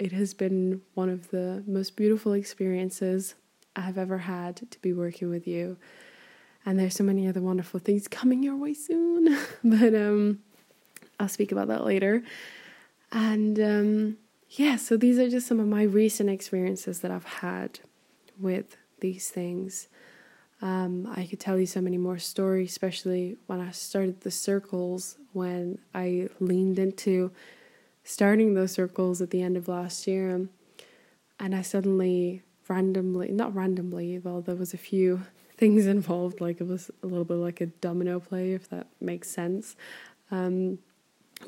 it 0.00 0.12
has 0.12 0.32
been 0.32 0.80
one 0.94 1.10
of 1.10 1.30
the 1.30 1.62
most 1.66 1.94
beautiful 1.94 2.32
experiences 2.32 3.34
I've 3.76 3.98
ever 3.98 4.18
had 4.18 4.56
to 4.70 4.78
be 4.80 4.94
working 4.94 5.28
with 5.28 5.46
you. 5.46 5.76
And 6.64 6.78
there's 6.78 6.94
so 6.96 7.04
many 7.04 7.28
other 7.28 7.42
wonderful 7.42 7.80
things 7.80 8.08
coming 8.08 8.42
your 8.42 8.56
way 8.56 8.72
soon. 8.72 9.38
but 9.64 9.94
um, 9.94 10.40
I'll 11.20 11.28
speak 11.28 11.52
about 11.52 11.68
that 11.68 11.84
later. 11.84 12.22
And 13.12 13.60
um, 13.60 14.16
yeah, 14.48 14.76
so 14.76 14.96
these 14.96 15.18
are 15.18 15.28
just 15.28 15.46
some 15.46 15.60
of 15.60 15.66
my 15.66 15.82
recent 15.82 16.30
experiences 16.30 17.00
that 17.00 17.10
I've 17.10 17.24
had 17.24 17.80
with 18.38 18.78
these 19.00 19.28
things. 19.28 19.88
Um, 20.62 21.12
I 21.14 21.26
could 21.26 21.40
tell 21.40 21.58
you 21.58 21.66
so 21.66 21.82
many 21.82 21.98
more 21.98 22.18
stories, 22.18 22.70
especially 22.70 23.36
when 23.46 23.60
I 23.60 23.70
started 23.72 24.22
the 24.22 24.30
circles, 24.30 25.18
when 25.34 25.78
I 25.94 26.28
leaned 26.38 26.78
into 26.78 27.32
starting 28.04 28.54
those 28.54 28.72
circles 28.72 29.20
at 29.20 29.30
the 29.30 29.42
end 29.42 29.56
of 29.56 29.68
last 29.68 30.06
year. 30.06 30.48
And 31.38 31.54
I 31.54 31.62
suddenly 31.62 32.42
randomly, 32.68 33.32
not 33.32 33.54
randomly, 33.54 34.18
well, 34.18 34.40
there 34.40 34.54
was 34.54 34.72
a 34.72 34.78
few 34.78 35.22
things 35.56 35.86
involved, 35.86 36.40
like 36.40 36.60
it 36.60 36.66
was 36.66 36.90
a 37.02 37.06
little 37.06 37.24
bit 37.24 37.34
like 37.34 37.60
a 37.60 37.66
domino 37.66 38.20
play, 38.20 38.52
if 38.52 38.68
that 38.70 38.86
makes 39.00 39.28
sense. 39.28 39.76
Um, 40.30 40.78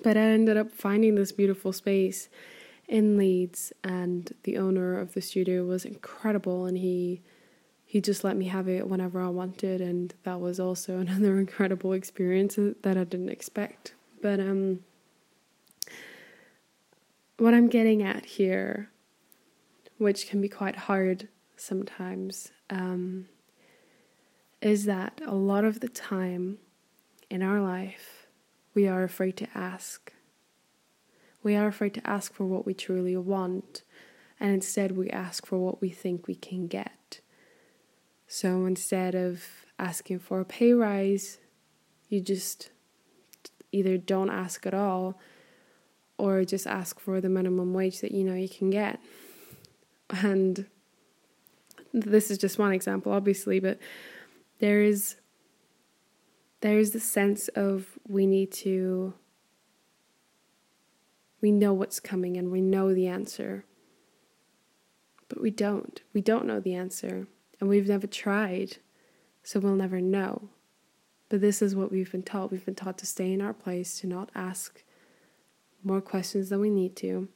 but 0.02 0.16
I 0.16 0.20
ended 0.20 0.56
up 0.56 0.72
finding 0.72 1.14
this 1.14 1.32
beautiful 1.32 1.72
space 1.72 2.28
in 2.88 3.16
Leeds, 3.16 3.72
and 3.84 4.34
the 4.42 4.58
owner 4.58 4.98
of 4.98 5.14
the 5.14 5.20
studio 5.20 5.64
was 5.64 5.84
incredible, 5.84 6.66
and 6.66 6.76
he 6.76 7.22
he 7.84 8.00
just 8.00 8.24
let 8.24 8.38
me 8.38 8.46
have 8.46 8.68
it 8.68 8.88
whenever 8.88 9.20
I 9.20 9.28
wanted, 9.28 9.82
and 9.82 10.14
that 10.24 10.40
was 10.40 10.58
also 10.58 10.98
another 10.98 11.38
incredible 11.38 11.92
experience 11.92 12.56
that 12.56 12.96
I 12.96 13.04
didn't 13.04 13.28
expect. 13.28 13.94
But 14.20 14.40
um, 14.40 14.80
what 17.42 17.54
I'm 17.54 17.66
getting 17.66 18.04
at 18.04 18.24
here, 18.24 18.88
which 19.98 20.28
can 20.28 20.40
be 20.40 20.48
quite 20.48 20.76
hard 20.76 21.26
sometimes, 21.56 22.52
um, 22.70 23.26
is 24.60 24.84
that 24.84 25.20
a 25.26 25.34
lot 25.34 25.64
of 25.64 25.80
the 25.80 25.88
time 25.88 26.58
in 27.28 27.42
our 27.42 27.60
life, 27.60 28.28
we 28.74 28.86
are 28.86 29.02
afraid 29.02 29.36
to 29.38 29.48
ask. 29.56 30.12
We 31.42 31.56
are 31.56 31.66
afraid 31.66 31.94
to 31.94 32.06
ask 32.06 32.32
for 32.32 32.46
what 32.46 32.64
we 32.64 32.74
truly 32.74 33.16
want, 33.16 33.82
and 34.38 34.54
instead 34.54 34.92
we 34.92 35.10
ask 35.10 35.44
for 35.44 35.58
what 35.58 35.80
we 35.80 35.90
think 35.90 36.28
we 36.28 36.36
can 36.36 36.68
get. 36.68 37.22
So 38.28 38.66
instead 38.66 39.16
of 39.16 39.42
asking 39.80 40.20
for 40.20 40.38
a 40.38 40.44
pay 40.44 40.74
rise, 40.74 41.38
you 42.08 42.20
just 42.20 42.70
either 43.72 43.98
don't 43.98 44.30
ask 44.30 44.64
at 44.64 44.74
all 44.74 45.18
or 46.22 46.44
just 46.44 46.68
ask 46.68 47.00
for 47.00 47.20
the 47.20 47.28
minimum 47.28 47.74
wage 47.74 48.00
that 48.00 48.12
you 48.12 48.22
know 48.22 48.34
you 48.34 48.48
can 48.48 48.70
get. 48.70 49.00
And 50.10 50.66
this 51.92 52.30
is 52.30 52.38
just 52.38 52.60
one 52.60 52.72
example, 52.72 53.10
obviously, 53.10 53.58
but 53.58 53.80
there 54.60 54.82
is 54.82 55.16
there 56.60 56.78
is 56.78 56.92
the 56.92 57.00
sense 57.00 57.48
of 57.48 57.98
we 58.06 58.24
need 58.24 58.52
to 58.52 59.14
we 61.40 61.50
know 61.50 61.72
what's 61.72 61.98
coming 61.98 62.36
and 62.36 62.52
we 62.52 62.60
know 62.60 62.94
the 62.94 63.08
answer. 63.08 63.64
But 65.28 65.42
we 65.42 65.50
don't. 65.50 66.00
We 66.14 66.20
don't 66.20 66.46
know 66.46 66.60
the 66.60 66.74
answer 66.74 67.26
and 67.58 67.68
we've 67.68 67.88
never 67.88 68.06
tried, 68.06 68.76
so 69.42 69.58
we'll 69.58 69.74
never 69.74 70.00
know. 70.00 70.50
But 71.28 71.40
this 71.40 71.62
is 71.62 71.74
what 71.74 71.90
we've 71.90 72.12
been 72.12 72.22
taught. 72.22 72.52
We've 72.52 72.64
been 72.64 72.76
taught 72.76 72.98
to 72.98 73.06
stay 73.06 73.32
in 73.32 73.42
our 73.42 73.54
place, 73.54 73.98
to 74.00 74.06
not 74.06 74.30
ask 74.36 74.84
more 75.84 76.00
questions 76.00 76.48
than 76.48 76.60
we 76.60 76.70
need 76.70 76.96
to, 76.96 77.28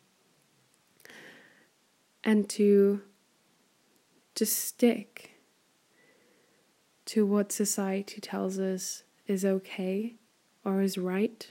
and 2.25 2.49
to 2.51 3.03
just 4.35 4.59
stick 4.59 5.33
to 7.07 7.25
what 7.25 7.53
society 7.53 8.21
tells 8.21 8.59
us 8.59 9.05
is 9.27 9.45
okay 9.45 10.17
or 10.65 10.83
is 10.83 10.99
right. 10.99 11.51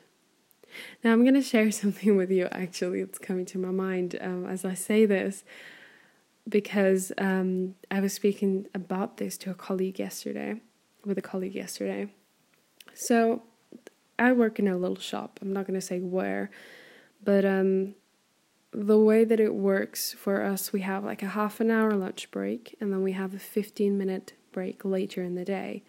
Now, 1.03 1.13
I'm 1.13 1.23
going 1.23 1.35
to 1.35 1.41
share 1.41 1.71
something 1.83 2.15
with 2.15 2.31
you 2.31 2.47
actually, 2.51 3.01
it's 3.01 3.19
coming 3.19 3.45
to 3.47 3.57
my 3.57 3.71
mind 3.71 4.17
um, 4.21 4.45
as 4.45 4.65
I 4.65 4.73
say 4.73 5.05
this 5.05 5.43
because 6.47 7.11
um, 7.17 7.75
I 7.89 7.99
was 7.99 8.13
speaking 8.13 8.67
about 8.73 9.17
this 9.17 9.37
to 9.39 9.51
a 9.51 9.55
colleague 9.55 9.99
yesterday, 9.99 10.61
with 11.03 11.17
a 11.17 11.21
colleague 11.21 11.55
yesterday. 11.55 12.07
So 12.93 13.43
I 14.17 14.31
work 14.31 14.59
in 14.59 14.67
a 14.67 14.77
little 14.77 14.97
shop. 14.97 15.39
I'm 15.41 15.53
not 15.53 15.65
going 15.65 15.79
to 15.79 15.85
say 15.85 15.99
where, 15.99 16.51
but 17.25 17.44
um, 17.44 17.96
the 18.72 19.00
way 19.00 19.25
that 19.25 19.39
it 19.39 19.53
works 19.53 20.13
for 20.13 20.44
us, 20.44 20.72
we 20.72 20.82
have 20.82 21.03
like 21.03 21.24
a 21.24 21.27
half 21.27 21.60
an 21.60 21.72
hour 21.72 21.91
lunch 21.91 22.29
break, 22.32 22.75
and 22.79 22.94
then 22.94 23.01
we 23.01 23.13
have 23.13 23.34
a 23.34 23.39
15 23.39 23.98
minute 23.98 24.34
break 24.51 24.86
later 24.86 25.22
in 25.24 25.36
the 25.36 25.44
day. 25.44 25.84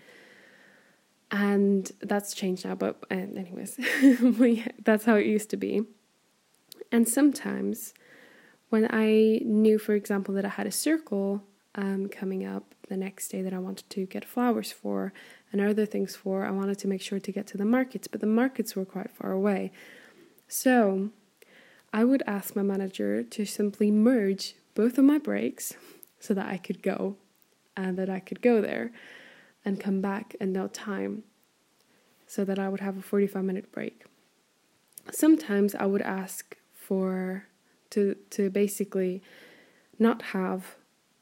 And 1.31 1.90
that's 2.00 2.35
changed 2.35 2.64
now, 2.64 2.75
but 2.75 3.02
anyways, 3.11 3.78
we, 4.38 4.64
that's 4.83 5.05
how 5.05 5.16
it 5.16 5.26
used 5.26 5.50
to 5.50 5.57
be. 5.57 5.83
And 6.93 7.09
sometimes 7.09 7.93
when 8.69 8.88
I 8.90 9.40
knew, 9.45 9.78
for 9.78 9.95
example, 9.95 10.35
that 10.35 10.45
I 10.45 10.50
had 10.50 10.66
a 10.66 10.73
circle 10.73 11.43
um, 11.75 12.09
coming 12.09 12.47
up 12.47 12.75
the 12.88 12.97
next 12.97 13.28
day 13.28 13.43
that 13.43 13.52
I 13.52 13.59
wanted 13.59 13.90
to 13.90 14.07
get 14.07 14.25
flowers 14.25 14.71
for 14.71 15.12
and 15.52 15.61
other 15.61 15.85
things 15.85 16.14
for, 16.14 16.45
I 16.45 16.50
wanted 16.50 16.78
to 16.78 16.88
make 16.88 17.02
sure 17.02 17.19
to 17.19 17.33
get 17.33 17.47
to 17.49 17.59
the 17.59 17.64
markets, 17.64 18.07
but 18.07 18.21
the 18.21 18.26
markets 18.26 18.76
were 18.76 18.85
quite 18.85 19.11
far 19.11 19.33
away. 19.33 19.73
So 20.49 21.11
I 21.97 22.05
would 22.05 22.23
ask 22.26 22.55
my 22.55 22.62
manager 22.62 23.23
to 23.23 23.47
simply 23.47 23.91
merge 23.91 24.55
both 24.75 24.99
of 24.99 25.05
my 25.07 25.17
breaks 25.17 25.73
so 26.21 26.35
that 26.35 26.47
I 26.47 26.59
could 26.59 26.83
go 26.83 27.17
and 27.75 27.97
that 27.97 28.11
I 28.11 28.21
could 28.21 28.43
go 28.43 28.61
there 28.61 28.93
and 29.65 29.81
come 29.81 30.03
back 30.03 30.37
in 30.38 30.53
no 30.53 30.69
time 30.69 31.23
so 32.26 32.45
that 32.45 32.59
I 32.59 32.69
would 32.69 32.81
have 32.81 32.99
a 32.99 33.03
45 33.03 33.43
minute 33.43 33.73
break. 33.73 34.05
Sometimes 35.11 35.75
I 35.75 35.87
would 35.87 36.03
ask 36.03 36.59
for 36.75 37.47
to 37.91 38.15
to 38.29 38.50
basically 38.50 39.23
not 39.99 40.21
have 40.37 40.76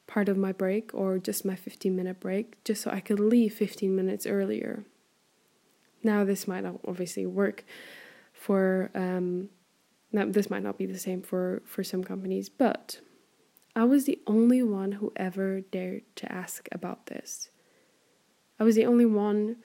part 0.08 0.28
of 0.28 0.36
my 0.36 0.50
break 0.50 0.92
or 0.92 1.20
just 1.20 1.44
my 1.44 1.54
15 1.54 1.94
minute 1.94 2.18
break 2.18 2.64
just 2.64 2.82
so 2.82 2.90
I 2.90 2.98
could 2.98 3.20
leave 3.20 3.54
15 3.54 3.94
minutes 3.94 4.26
earlier. 4.26 4.82
Now 6.02 6.24
this 6.24 6.48
might 6.48 6.64
not 6.64 6.80
obviously 6.84 7.26
work 7.26 7.64
for 8.32 8.90
um 8.96 9.50
now 10.14 10.26
this 10.26 10.48
might 10.48 10.62
not 10.62 10.78
be 10.78 10.86
the 10.86 10.98
same 10.98 11.20
for 11.20 11.60
for 11.66 11.82
some 11.82 12.04
companies, 12.04 12.48
but 12.48 13.00
I 13.74 13.84
was 13.84 14.04
the 14.04 14.20
only 14.26 14.62
one 14.62 14.92
who 14.92 15.12
ever 15.16 15.60
dared 15.60 16.02
to 16.16 16.30
ask 16.32 16.68
about 16.70 17.06
this. 17.06 17.50
I 18.60 18.64
was 18.64 18.76
the 18.76 18.86
only 18.86 19.04
one 19.04 19.56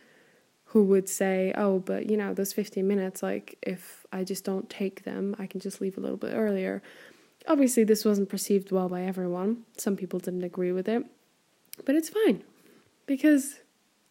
who 0.65 0.83
would 0.83 1.07
say, 1.07 1.53
"Oh, 1.55 1.79
but 1.79 2.09
you 2.09 2.17
know, 2.17 2.33
those 2.33 2.51
15 2.51 2.87
minutes 2.87 3.21
like 3.21 3.57
if 3.61 4.05
I 4.11 4.23
just 4.23 4.43
don't 4.43 4.69
take 4.69 5.03
them, 5.03 5.35
I 5.37 5.45
can 5.45 5.59
just 5.59 5.79
leave 5.81 5.97
a 5.97 6.01
little 6.01 6.17
bit 6.17 6.33
earlier." 6.33 6.81
Obviously, 7.47 7.83
this 7.83 8.03
wasn't 8.03 8.29
perceived 8.29 8.71
well 8.71 8.89
by 8.89 9.03
everyone. 9.03 9.65
Some 9.77 9.95
people 9.95 10.19
didn't 10.19 10.43
agree 10.43 10.71
with 10.71 10.89
it. 10.89 11.05
But 11.85 11.95
it's 11.95 12.09
fine 12.09 12.43
because 13.05 13.59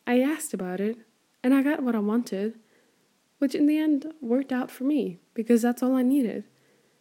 I 0.06 0.20
asked 0.20 0.54
about 0.54 0.80
it 0.80 0.96
and 1.42 1.52
I 1.52 1.62
got 1.62 1.82
what 1.82 1.94
I 1.94 1.98
wanted, 1.98 2.58
which 3.38 3.54
in 3.54 3.66
the 3.66 3.78
end 3.78 4.12
worked 4.20 4.52
out 4.52 4.70
for 4.70 4.84
me 4.84 5.18
because 5.34 5.62
that's 5.62 5.82
all 5.82 5.94
I 5.94 6.02
needed. 6.02 6.44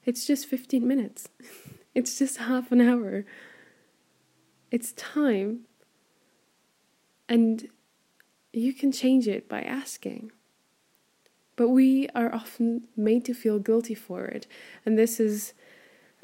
It's 0.06 0.26
just 0.26 0.48
15 0.48 0.88
minutes, 0.88 1.30
it's 1.96 2.18
just 2.18 2.38
half 2.38 2.72
an 2.72 2.82
hour. 2.82 3.26
It's 4.70 4.92
time. 4.94 5.62
And 7.30 7.70
you 8.52 8.74
can 8.74 8.92
change 8.92 9.28
it 9.28 9.48
by 9.48 9.62
asking. 9.62 10.32
But 11.56 11.70
we 11.70 12.08
are 12.14 12.34
often 12.34 12.88
made 12.96 13.26
to 13.26 13.34
feel 13.34 13.60
guilty 13.60 13.96
for 13.96 14.26
it. 14.26 14.46
And 14.86 14.98
this 14.98 15.20
is 15.20 15.54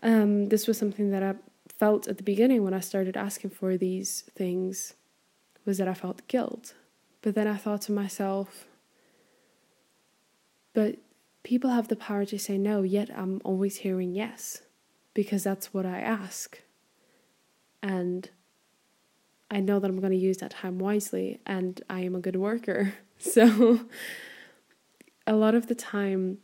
um, 0.02 0.50
this 0.50 0.68
was 0.68 0.78
something 0.78 1.12
that 1.12 1.24
I 1.24 1.36
felt 1.80 2.08
at 2.08 2.18
the 2.18 2.24
beginning 2.24 2.64
when 2.64 2.74
I 2.74 2.82
started 2.82 3.16
asking 3.16 3.52
for 3.52 3.78
these 3.78 4.24
things 4.36 4.94
was 5.66 5.78
that 5.78 5.88
I 5.88 5.94
felt 5.94 6.28
guilt. 6.28 6.74
But 7.22 7.36
then 7.36 7.48
I 7.48 7.56
thought 7.56 7.82
to 7.84 7.94
myself, 7.94 8.68
but 10.74 10.98
people 11.44 11.70
have 11.70 11.88
the 11.88 11.96
power 11.96 12.26
to 12.26 12.40
say 12.40 12.58
no, 12.58 12.82
yet 12.82 13.10
I'm 13.16 13.42
always 13.44 13.78
hearing 13.78 14.14
yes 14.14 14.62
because 15.14 15.44
that's 15.44 15.74
what 15.74 15.86
I 15.86 16.00
ask. 16.00 16.62
And 17.82 18.30
I 19.52 19.60
know 19.60 19.80
that 19.80 19.90
I'm 19.90 20.00
going 20.00 20.12
to 20.12 20.18
use 20.18 20.38
that 20.38 20.52
time 20.52 20.80
wisely 20.80 21.40
and 21.46 21.82
I 21.90 22.02
am 22.02 22.16
a 22.16 22.20
good 22.20 22.36
worker. 22.36 22.94
So 23.20 23.80
a 25.26 25.34
lot 25.34 25.56
of 25.56 25.68
the 25.68 25.76
time, 25.76 26.40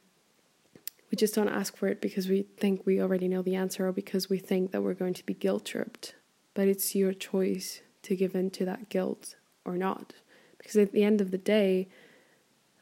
we 1.12 1.18
just 1.18 1.36
don't 1.36 1.50
ask 1.50 1.76
for 1.76 1.90
it 1.90 2.00
because 2.00 2.30
we 2.30 2.44
think 2.56 2.86
we 2.86 3.02
already 3.02 3.28
know 3.28 3.42
the 3.42 3.56
answer 3.56 3.86
or 3.86 3.92
because 3.92 4.30
we 4.30 4.38
think 4.38 4.72
that 4.72 4.82
we're 4.82 4.94
going 4.94 5.16
to 5.16 5.26
be 5.26 5.34
guilt 5.34 5.66
tripped. 5.66 6.16
But 6.54 6.70
it's 6.70 6.96
your 6.96 7.12
choice 7.12 7.82
to 8.04 8.16
give 8.16 8.34
in 8.34 8.50
to 8.52 8.66
that 8.66 8.88
guilt 8.88 9.36
or 9.66 9.76
not. 9.76 10.14
Because 10.58 10.78
at 10.78 10.94
the 10.94 11.04
end 11.04 11.20
of 11.20 11.32
the 11.32 11.38
day, 11.38 11.90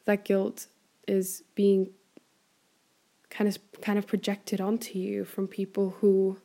that 0.06 0.24
guilt 0.24 0.68
is 1.07 1.43
being 1.55 1.91
kind 3.29 3.47
of 3.47 3.57
kind 3.81 3.99
of 3.99 4.07
projected 4.07 4.61
onto 4.61 4.97
you 4.97 5.25
from 5.25 5.47
people 5.47 5.95
who 5.99 6.37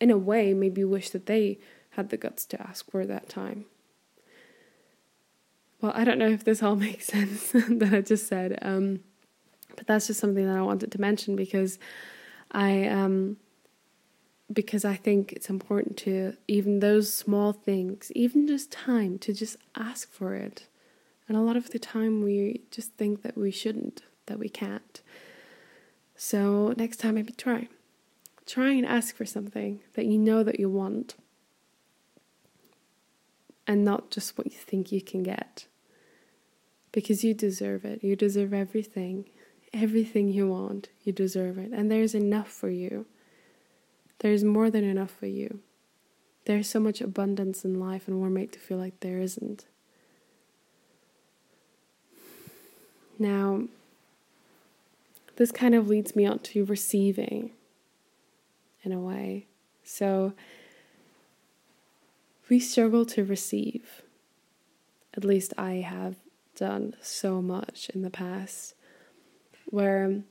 in 0.00 0.10
a 0.10 0.18
way 0.18 0.52
maybe 0.52 0.84
wish 0.84 1.10
that 1.10 1.26
they 1.26 1.58
had 1.90 2.10
the 2.10 2.16
guts 2.16 2.44
to 2.46 2.60
ask 2.60 2.90
for 2.90 3.06
that 3.06 3.28
time. 3.28 3.64
Well, 5.80 5.92
I 5.94 6.04
don't 6.04 6.18
know 6.18 6.28
if 6.28 6.44
this 6.44 6.62
all 6.62 6.76
makes 6.88 7.06
sense 7.06 7.50
that 7.52 7.90
I 7.92 8.00
just 8.00 8.26
said, 8.26 8.58
um, 8.62 9.00
but 9.76 9.86
that's 9.86 10.06
just 10.06 10.20
something 10.20 10.46
that 10.46 10.56
I 10.56 10.62
wanted 10.62 10.92
to 10.92 11.00
mention 11.00 11.36
because 11.36 11.78
I 12.50 12.86
um, 12.86 13.36
because 14.52 14.84
I 14.84 14.94
think 14.94 15.32
it's 15.32 15.48
important 15.48 15.96
to 15.98 16.36
even 16.46 16.80
those 16.80 17.12
small 17.12 17.52
things, 17.52 18.12
even 18.14 18.46
just 18.46 18.70
time, 18.70 19.18
to 19.20 19.32
just 19.32 19.56
ask 19.74 20.10
for 20.10 20.34
it. 20.34 20.66
And 21.32 21.40
a 21.40 21.44
lot 21.44 21.56
of 21.56 21.70
the 21.70 21.78
time 21.78 22.22
we 22.22 22.60
just 22.70 22.92
think 22.92 23.22
that 23.22 23.38
we 23.38 23.50
shouldn't, 23.50 24.02
that 24.26 24.38
we 24.38 24.50
can't. 24.50 25.00
So 26.14 26.74
next 26.76 26.98
time 26.98 27.14
maybe 27.14 27.32
try. 27.32 27.68
Try 28.44 28.72
and 28.72 28.84
ask 28.84 29.16
for 29.16 29.24
something 29.24 29.80
that 29.94 30.04
you 30.04 30.18
know 30.18 30.42
that 30.42 30.60
you 30.60 30.68
want 30.68 31.14
and 33.66 33.82
not 33.82 34.10
just 34.10 34.36
what 34.36 34.52
you 34.52 34.58
think 34.58 34.92
you 34.92 35.00
can 35.00 35.22
get. 35.22 35.68
Because 36.92 37.24
you 37.24 37.32
deserve 37.32 37.86
it. 37.86 38.04
You 38.04 38.14
deserve 38.14 38.52
everything. 38.52 39.30
Everything 39.72 40.28
you 40.28 40.48
want, 40.48 40.90
you 41.02 41.14
deserve 41.14 41.56
it. 41.56 41.72
And 41.72 41.90
there's 41.90 42.14
enough 42.14 42.48
for 42.48 42.68
you. 42.68 43.06
There's 44.18 44.44
more 44.44 44.68
than 44.68 44.84
enough 44.84 45.12
for 45.12 45.28
you. 45.28 45.60
There's 46.44 46.68
so 46.68 46.78
much 46.78 47.00
abundance 47.00 47.64
in 47.64 47.80
life, 47.80 48.06
and 48.06 48.20
we're 48.20 48.28
made 48.28 48.52
to 48.52 48.58
feel 48.58 48.76
like 48.76 49.00
there 49.00 49.18
isn't. 49.18 49.64
Now, 53.22 53.68
this 55.36 55.52
kind 55.52 55.76
of 55.76 55.86
leads 55.86 56.16
me 56.16 56.26
on 56.26 56.40
to 56.40 56.64
receiving 56.64 57.52
in 58.82 58.90
a 58.90 58.98
way. 58.98 59.46
So, 59.84 60.32
we 62.48 62.58
struggle 62.58 63.06
to 63.06 63.24
receive. 63.24 64.02
At 65.16 65.24
least 65.24 65.54
I 65.56 65.74
have 65.74 66.16
done 66.56 66.96
so 67.00 67.40
much 67.40 67.88
in 67.94 68.02
the 68.02 68.10
past 68.10 68.74
where 69.66 70.22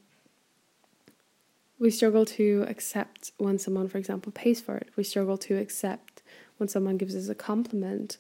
we 1.79 1.91
struggle 1.91 2.25
to 2.25 2.65
accept 2.67 3.31
when 3.37 3.57
someone, 3.57 3.87
for 3.87 3.99
example, 3.99 4.33
pays 4.33 4.59
for 4.59 4.75
it. 4.75 4.89
We 4.97 5.05
struggle 5.05 5.37
to 5.37 5.55
accept 5.57 6.23
when 6.57 6.67
someone 6.67 6.97
gives 6.97 7.15
us 7.15 7.29
a 7.29 7.35
compliment. 7.35 8.17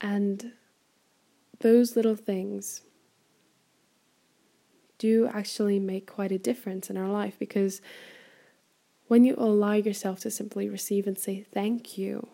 And 0.00 0.52
those 1.60 1.94
little 1.94 2.16
things 2.16 2.82
do 4.98 5.28
actually 5.32 5.78
make 5.78 6.06
quite 6.06 6.32
a 6.32 6.38
difference 6.38 6.90
in 6.90 6.96
our 6.96 7.08
life 7.08 7.38
because 7.38 7.80
when 9.08 9.24
you 9.24 9.34
allow 9.38 9.72
yourself 9.72 10.20
to 10.20 10.30
simply 10.30 10.68
receive 10.68 11.06
and 11.06 11.18
say 11.18 11.46
thank 11.52 11.96
you, 11.96 12.28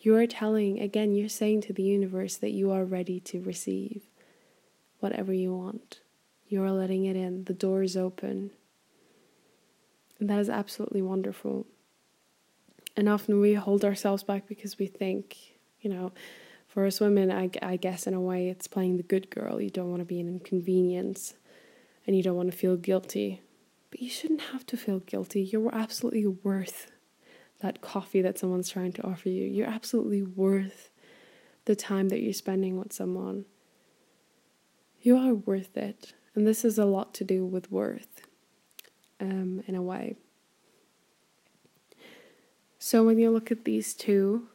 you 0.00 0.16
are 0.16 0.26
telling, 0.26 0.80
again, 0.80 1.14
you're 1.14 1.28
saying 1.28 1.60
to 1.62 1.72
the 1.72 1.82
universe 1.82 2.36
that 2.38 2.52
you 2.52 2.70
are 2.70 2.84
ready 2.84 3.20
to 3.20 3.40
receive 3.40 4.02
whatever 4.98 5.32
you 5.32 5.54
want. 5.54 6.00
You 6.48 6.62
are 6.64 6.72
letting 6.72 7.04
it 7.04 7.16
in, 7.16 7.44
the 7.44 7.54
door 7.54 7.82
is 7.82 7.96
open. 7.96 8.50
And 10.18 10.28
that 10.28 10.38
is 10.38 10.48
absolutely 10.48 11.02
wonderful. 11.02 11.66
And 12.96 13.08
often 13.08 13.40
we 13.40 13.54
hold 13.54 13.84
ourselves 13.84 14.22
back 14.22 14.48
because 14.48 14.78
we 14.78 14.86
think, 14.86 15.36
you 15.80 15.90
know, 15.90 16.12
for 16.70 16.86
us 16.86 17.00
women, 17.00 17.30
I, 17.30 17.50
I 17.60 17.76
guess 17.76 18.06
in 18.06 18.14
a 18.14 18.20
way 18.20 18.48
it's 18.48 18.66
playing 18.66 18.96
the 18.96 19.02
good 19.02 19.28
girl. 19.28 19.60
You 19.60 19.70
don't 19.70 19.90
want 19.90 20.00
to 20.00 20.06
be 20.06 20.20
an 20.20 20.28
inconvenience 20.28 21.34
and 22.06 22.16
you 22.16 22.22
don't 22.22 22.36
want 22.36 22.50
to 22.50 22.56
feel 22.56 22.76
guilty 22.76 23.42
but 23.90 24.00
you 24.00 24.08
shouldn't 24.08 24.40
have 24.52 24.64
to 24.66 24.76
feel 24.76 25.00
guilty. 25.00 25.42
You're 25.42 25.74
absolutely 25.74 26.26
worth 26.26 26.90
that 27.60 27.80
coffee 27.80 28.22
that 28.22 28.38
someone's 28.38 28.70
trying 28.70 28.92
to 28.92 29.06
offer 29.06 29.28
you. 29.28 29.44
You're 29.44 29.68
absolutely 29.68 30.22
worth 30.22 30.90
the 31.64 31.74
time 31.74 32.08
that 32.08 32.22
you're 32.22 32.32
spending 32.32 32.78
with 32.78 32.92
someone. 32.92 33.44
You 35.02 35.16
are 35.16 35.34
worth 35.34 35.76
it. 35.76 36.14
And 36.34 36.46
this 36.46 36.62
has 36.62 36.78
a 36.78 36.84
lot 36.84 37.12
to 37.14 37.24
do 37.24 37.44
with 37.44 37.72
worth, 37.72 38.22
um, 39.20 39.62
in 39.66 39.74
a 39.74 39.82
way. 39.82 40.14
So 42.78 43.04
when 43.04 43.18
you 43.18 43.30
look 43.30 43.50
at 43.50 43.64
these 43.64 43.92
two, 43.92 44.48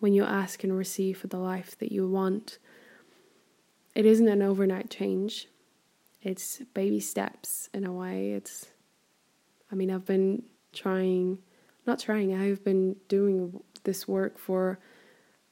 when 0.00 0.12
you 0.12 0.24
ask 0.24 0.62
and 0.64 0.76
receive 0.76 1.18
for 1.18 1.26
the 1.26 1.38
life 1.38 1.76
that 1.78 1.92
you 1.92 2.08
want, 2.08 2.58
it 3.94 4.06
isn't 4.06 4.28
an 4.28 4.42
overnight 4.42 4.90
change 4.90 5.48
it's 6.22 6.58
baby 6.74 7.00
steps 7.00 7.68
in 7.72 7.84
a 7.84 7.92
way. 7.92 8.32
It's, 8.32 8.66
I 9.70 9.74
mean, 9.74 9.90
I've 9.90 10.04
been 10.04 10.42
trying, 10.72 11.38
not 11.86 12.00
trying, 12.00 12.34
I've 12.34 12.64
been 12.64 12.96
doing 13.08 13.60
this 13.84 14.08
work 14.08 14.38
for 14.38 14.78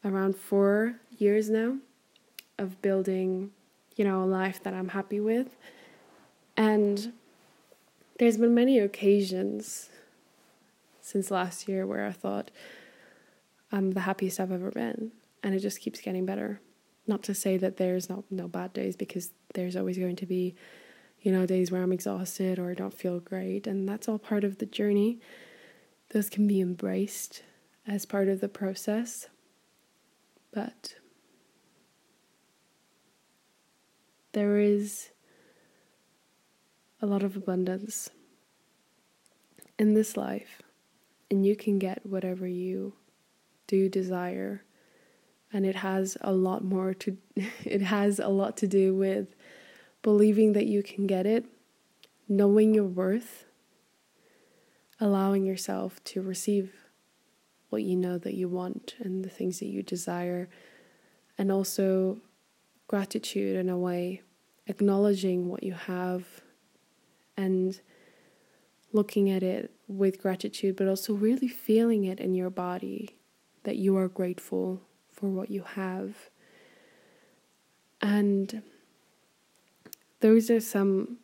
around 0.04 0.36
four 0.36 0.96
years 1.18 1.48
now 1.48 1.76
of 2.58 2.80
building, 2.82 3.50
you 3.96 4.04
know, 4.04 4.22
a 4.22 4.26
life 4.26 4.62
that 4.64 4.74
I'm 4.74 4.88
happy 4.88 5.20
with. 5.20 5.56
And 6.56 7.12
there's 8.18 8.38
been 8.38 8.54
many 8.54 8.78
occasions 8.78 9.90
since 11.00 11.30
last 11.30 11.68
year 11.68 11.86
where 11.86 12.06
I 12.06 12.12
thought 12.12 12.50
I'm 13.72 13.92
the 13.92 14.00
happiest 14.00 14.40
I've 14.40 14.52
ever 14.52 14.70
been. 14.70 15.12
And 15.42 15.54
it 15.54 15.60
just 15.60 15.80
keeps 15.80 16.00
getting 16.00 16.26
better. 16.26 16.60
Not 17.06 17.22
to 17.24 17.34
say 17.34 17.56
that 17.58 17.76
there's 17.76 18.08
not 18.08 18.24
no 18.30 18.48
bad 18.48 18.72
days 18.72 18.96
because 18.96 19.30
there's 19.54 19.76
always 19.76 19.98
going 19.98 20.16
to 20.16 20.26
be, 20.26 20.56
you 21.20 21.30
know, 21.30 21.46
days 21.46 21.70
where 21.70 21.82
I'm 21.82 21.92
exhausted 21.92 22.58
or 22.58 22.70
I 22.70 22.74
don't 22.74 22.94
feel 22.94 23.20
great, 23.20 23.66
and 23.66 23.88
that's 23.88 24.08
all 24.08 24.18
part 24.18 24.42
of 24.42 24.58
the 24.58 24.66
journey. 24.66 25.20
Those 26.10 26.28
can 26.28 26.46
be 26.48 26.60
embraced 26.60 27.42
as 27.86 28.06
part 28.06 28.28
of 28.28 28.40
the 28.40 28.48
process. 28.48 29.28
But 30.52 30.96
there 34.32 34.58
is 34.58 35.10
a 37.00 37.06
lot 37.06 37.22
of 37.22 37.36
abundance 37.36 38.10
in 39.78 39.94
this 39.94 40.16
life, 40.16 40.62
and 41.30 41.46
you 41.46 41.54
can 41.54 41.78
get 41.78 42.04
whatever 42.04 42.46
you 42.46 42.94
do 43.66 43.88
desire. 43.88 44.62
And 45.52 45.64
it 45.64 45.76
has 45.76 46.16
a 46.20 46.32
lot 46.32 46.64
more 46.64 46.94
to 46.94 47.16
it 47.64 47.82
has 47.82 48.18
a 48.18 48.28
lot 48.28 48.56
to 48.58 48.66
do 48.66 48.94
with 48.94 49.34
believing 50.02 50.52
that 50.52 50.66
you 50.66 50.82
can 50.82 51.06
get 51.06 51.26
it 51.26 51.44
knowing 52.28 52.74
your 52.74 52.84
worth 52.84 53.46
allowing 55.00 55.44
yourself 55.44 56.02
to 56.04 56.22
receive 56.22 56.72
what 57.68 57.82
you 57.82 57.96
know 57.96 58.18
that 58.18 58.34
you 58.34 58.48
want 58.48 58.94
and 59.00 59.24
the 59.24 59.30
things 59.30 59.58
that 59.58 59.66
you 59.66 59.82
desire. 59.82 60.48
And 61.36 61.52
also 61.52 62.18
gratitude 62.88 63.56
in 63.56 63.68
a 63.68 63.76
way, 63.76 64.22
acknowledging 64.66 65.48
what 65.48 65.62
you 65.62 65.74
have 65.74 66.24
and 67.36 67.78
looking 68.92 69.28
at 69.28 69.42
it 69.42 69.70
with 69.88 70.22
gratitude, 70.22 70.76
but 70.76 70.88
also 70.88 71.12
really 71.12 71.48
feeling 71.48 72.04
it 72.04 72.20
in 72.20 72.34
your 72.34 72.50
body 72.50 73.16
that 73.66 73.76
you 73.76 73.96
are 73.98 74.08
grateful 74.08 74.80
for 75.12 75.28
what 75.28 75.50
you 75.50 75.62
have. 75.62 76.30
And 78.00 78.62
those 80.20 80.50
are 80.50 80.60
some 80.60 81.18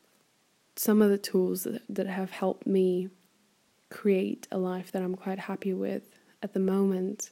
some 0.74 1.02
of 1.02 1.10
the 1.10 1.18
tools 1.18 1.64
that, 1.64 1.82
that 1.88 2.06
have 2.06 2.30
helped 2.30 2.66
me 2.66 3.08
create 3.90 4.48
a 4.50 4.58
life 4.58 4.90
that 4.90 5.02
I'm 5.02 5.14
quite 5.14 5.38
happy 5.38 5.72
with 5.72 6.18
at 6.42 6.54
the 6.54 6.60
moment. 6.60 7.30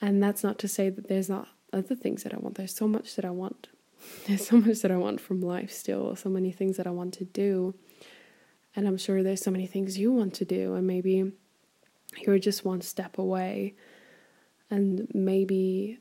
And 0.00 0.22
that's 0.22 0.42
not 0.42 0.58
to 0.60 0.68
say 0.68 0.88
that 0.88 1.08
there's 1.08 1.28
not 1.28 1.48
other 1.72 1.94
things 1.94 2.22
that 2.22 2.34
I 2.34 2.38
want. 2.38 2.56
There's 2.56 2.74
so 2.74 2.88
much 2.88 3.14
that 3.16 3.24
I 3.24 3.30
want. 3.30 3.68
There's 4.26 4.48
so 4.48 4.56
much 4.56 4.80
that 4.80 4.90
I 4.90 4.96
want 4.96 5.20
from 5.20 5.40
life 5.40 5.70
still, 5.70 6.16
so 6.16 6.28
many 6.28 6.50
things 6.50 6.76
that 6.76 6.88
I 6.88 6.90
want 6.90 7.14
to 7.14 7.24
do. 7.24 7.74
And 8.74 8.88
I'm 8.88 8.98
sure 8.98 9.22
there's 9.22 9.44
so 9.44 9.52
many 9.52 9.68
things 9.68 9.96
you 9.96 10.10
want 10.12 10.34
to 10.34 10.44
do, 10.44 10.74
and 10.74 10.86
maybe 10.88 11.30
you're 12.18 12.40
just 12.40 12.64
one 12.64 12.80
step 12.80 13.18
away, 13.18 13.74
and 14.72 15.06
maybe 15.12 15.98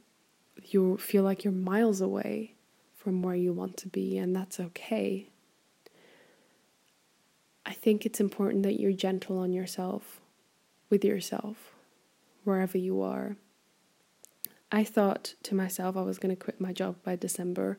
you 0.63 0.95
feel 0.95 1.23
like 1.23 1.43
you're 1.43 1.51
miles 1.51 1.99
away 1.99 2.55
from 2.95 3.21
where 3.21 3.35
you 3.35 3.51
want 3.51 3.75
to 3.75 3.89
be, 3.89 4.17
and 4.17 4.33
that's 4.33 4.61
okay. 4.61 5.27
I 7.65 7.73
think 7.73 8.05
it's 8.05 8.21
important 8.21 8.63
that 8.63 8.79
you're 8.79 8.93
gentle 8.93 9.37
on 9.39 9.51
yourself, 9.51 10.21
with 10.89 11.03
yourself, 11.03 11.73
wherever 12.45 12.77
you 12.77 13.01
are. 13.01 13.35
I 14.71 14.85
thought 14.85 15.33
to 15.43 15.53
myself 15.53 15.97
I 15.97 16.03
was 16.03 16.17
going 16.17 16.33
to 16.33 16.41
quit 16.41 16.61
my 16.61 16.71
job 16.71 16.95
by 17.03 17.17
December, 17.17 17.77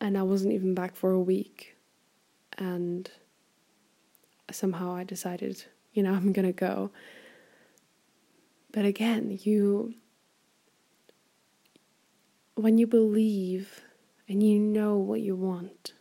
and 0.00 0.16
I 0.16 0.22
wasn't 0.22 0.54
even 0.54 0.72
back 0.72 0.94
for 0.94 1.10
a 1.10 1.18
week. 1.18 1.74
And 2.56 3.10
somehow 4.52 4.94
I 4.94 5.02
decided, 5.02 5.64
you 5.92 6.04
know, 6.04 6.12
I'm 6.12 6.32
going 6.32 6.46
to 6.46 6.52
go. 6.52 6.92
But 8.72 8.84
again, 8.84 9.38
you, 9.42 9.94
when 12.54 12.78
you 12.78 12.86
believe 12.86 13.80
and 14.28 14.42
you 14.42 14.58
know 14.58 14.96
what 14.96 15.20
you 15.20 15.34
want, 15.34 15.92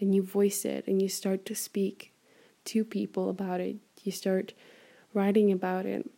and 0.00 0.14
you 0.14 0.22
voice 0.22 0.64
it 0.64 0.86
and 0.86 1.02
you 1.02 1.08
start 1.08 1.44
to 1.46 1.54
speak 1.54 2.12
to 2.64 2.84
people 2.84 3.30
about 3.30 3.60
it, 3.60 3.76
you 4.02 4.12
start 4.12 4.52
writing 5.14 5.50
about 5.50 5.86
it, 5.86 6.08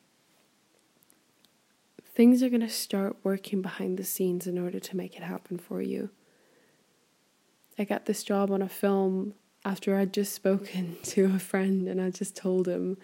things 2.04 2.42
are 2.42 2.48
going 2.48 2.60
to 2.60 2.68
start 2.68 3.16
working 3.22 3.62
behind 3.62 3.98
the 3.98 4.04
scenes 4.04 4.46
in 4.46 4.58
order 4.58 4.80
to 4.80 4.96
make 4.96 5.16
it 5.16 5.22
happen 5.22 5.58
for 5.58 5.80
you. 5.80 6.10
I 7.78 7.84
got 7.84 8.06
this 8.06 8.22
job 8.22 8.50
on 8.50 8.60
a 8.60 8.68
film 8.68 9.34
after 9.64 9.96
I'd 9.96 10.12
just 10.12 10.34
spoken 10.34 10.96
to 11.04 11.26
a 11.26 11.38
friend 11.38 11.88
and 11.88 12.00
I 12.00 12.10
just 12.10 12.36
told 12.36 12.68
him, 12.68 12.98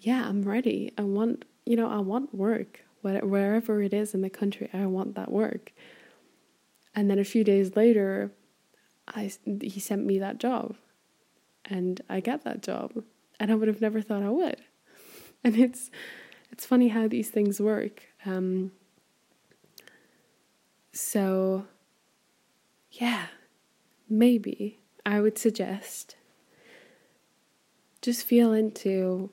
Yeah, 0.00 0.28
I'm 0.28 0.42
ready. 0.42 0.92
I 0.98 1.02
want, 1.02 1.44
you 1.68 1.76
know, 1.76 1.90
I 1.90 1.98
want 1.98 2.34
work. 2.34 2.80
Wherever 3.02 3.82
it 3.82 3.92
is 3.94 4.14
in 4.14 4.22
the 4.22 4.30
country, 4.30 4.68
I 4.72 4.86
want 4.86 5.14
that 5.14 5.30
work. 5.30 5.72
And 6.94 7.10
then 7.10 7.18
a 7.18 7.24
few 7.24 7.44
days 7.44 7.76
later, 7.76 8.32
I, 9.06 9.30
he 9.60 9.78
sent 9.78 10.04
me 10.04 10.18
that 10.18 10.38
job 10.38 10.76
and 11.64 12.00
I 12.08 12.20
get 12.20 12.42
that 12.44 12.62
job. 12.62 13.04
And 13.38 13.52
I 13.52 13.54
would 13.54 13.68
have 13.68 13.80
never 13.80 14.00
thought 14.00 14.22
I 14.22 14.30
would. 14.30 14.60
And 15.44 15.56
it's 15.56 15.92
it's 16.50 16.66
funny 16.66 16.88
how 16.88 17.06
these 17.06 17.30
things 17.30 17.60
work. 17.60 18.02
Um, 18.26 18.72
so, 20.90 21.66
yeah, 22.90 23.26
maybe 24.08 24.80
I 25.06 25.20
would 25.20 25.38
suggest 25.38 26.16
just 28.02 28.26
feel 28.26 28.52
into 28.52 29.30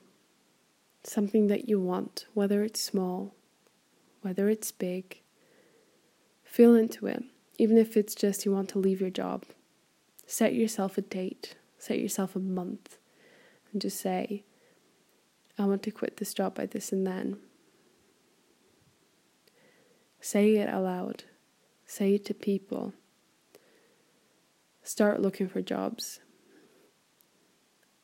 something 1.08 1.46
that 1.46 1.68
you 1.68 1.80
want, 1.80 2.26
whether 2.34 2.62
it's 2.62 2.82
small, 2.82 3.34
whether 4.22 4.48
it's 4.48 4.72
big. 4.72 5.20
Feel 6.44 6.74
into 6.74 7.06
it, 7.06 7.22
even 7.58 7.78
if 7.78 7.96
it's 7.96 8.14
just 8.14 8.44
you 8.44 8.52
want 8.52 8.68
to 8.70 8.78
leave 8.78 9.00
your 9.00 9.10
job. 9.10 9.44
Set 10.26 10.54
yourself 10.54 10.98
a 10.98 11.02
date, 11.02 11.56
set 11.78 11.98
yourself 11.98 12.34
a 12.34 12.40
month, 12.40 12.98
and 13.72 13.80
just 13.80 14.00
say, 14.00 14.44
I 15.58 15.64
want 15.64 15.82
to 15.84 15.90
quit 15.90 16.16
this 16.16 16.34
job 16.34 16.54
by 16.54 16.66
this 16.66 16.92
and 16.92 17.06
then. 17.06 17.38
Say 20.20 20.56
it 20.56 20.68
aloud, 20.68 21.24
say 21.86 22.14
it 22.14 22.24
to 22.26 22.34
people. 22.34 22.92
Start 24.82 25.20
looking 25.20 25.48
for 25.48 25.60
jobs. 25.62 26.20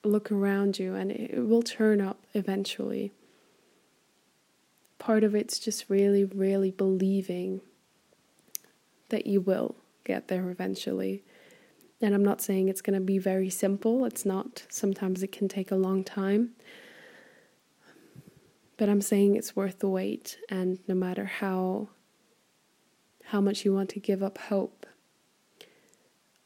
Look 0.05 0.33
around 0.33 0.79
you, 0.79 0.95
and 0.95 1.13
it 1.13 1.39
will 1.39 1.63
turn 1.63 2.01
up 2.01 2.19
eventually. 2.35 3.13
Part 4.99 5.25
of 5.25 5.35
it's 5.35 5.59
just 5.59 5.89
really, 5.89 6.25
really 6.25 6.71
believing 6.71 7.61
that 9.11 9.27
you 9.27 9.41
will 9.41 9.77
get 10.05 10.29
there 10.29 10.51
eventually. 10.51 11.23
And 12.01 12.15
I'm 12.15 12.25
not 12.25 12.41
saying 12.41 12.69
it's 12.69 12.81
going 12.81 12.99
to 12.99 13.05
be 13.05 13.19
very 13.19 13.49
simple, 13.49 14.05
it's 14.05 14.25
not. 14.25 14.65
Sometimes 14.69 15.23
it 15.23 15.31
can 15.31 15.49
take 15.49 15.71
a 15.71 15.77
long 15.77 16.03
time. 16.03 16.51
But 18.77 18.89
I'm 18.89 19.01
saying 19.01 19.37
it's 19.37 19.55
worth 19.55 19.79
the 19.79 19.89
wait, 19.89 20.39
and 20.49 20.81
no 20.89 20.95
matter 20.95 21.27
how 21.27 21.91
how 23.27 23.41
much 23.41 23.65
you 23.65 23.73
want 23.73 23.89
to 23.91 24.01
give 24.01 24.23
up 24.23 24.37
hope 24.37 24.85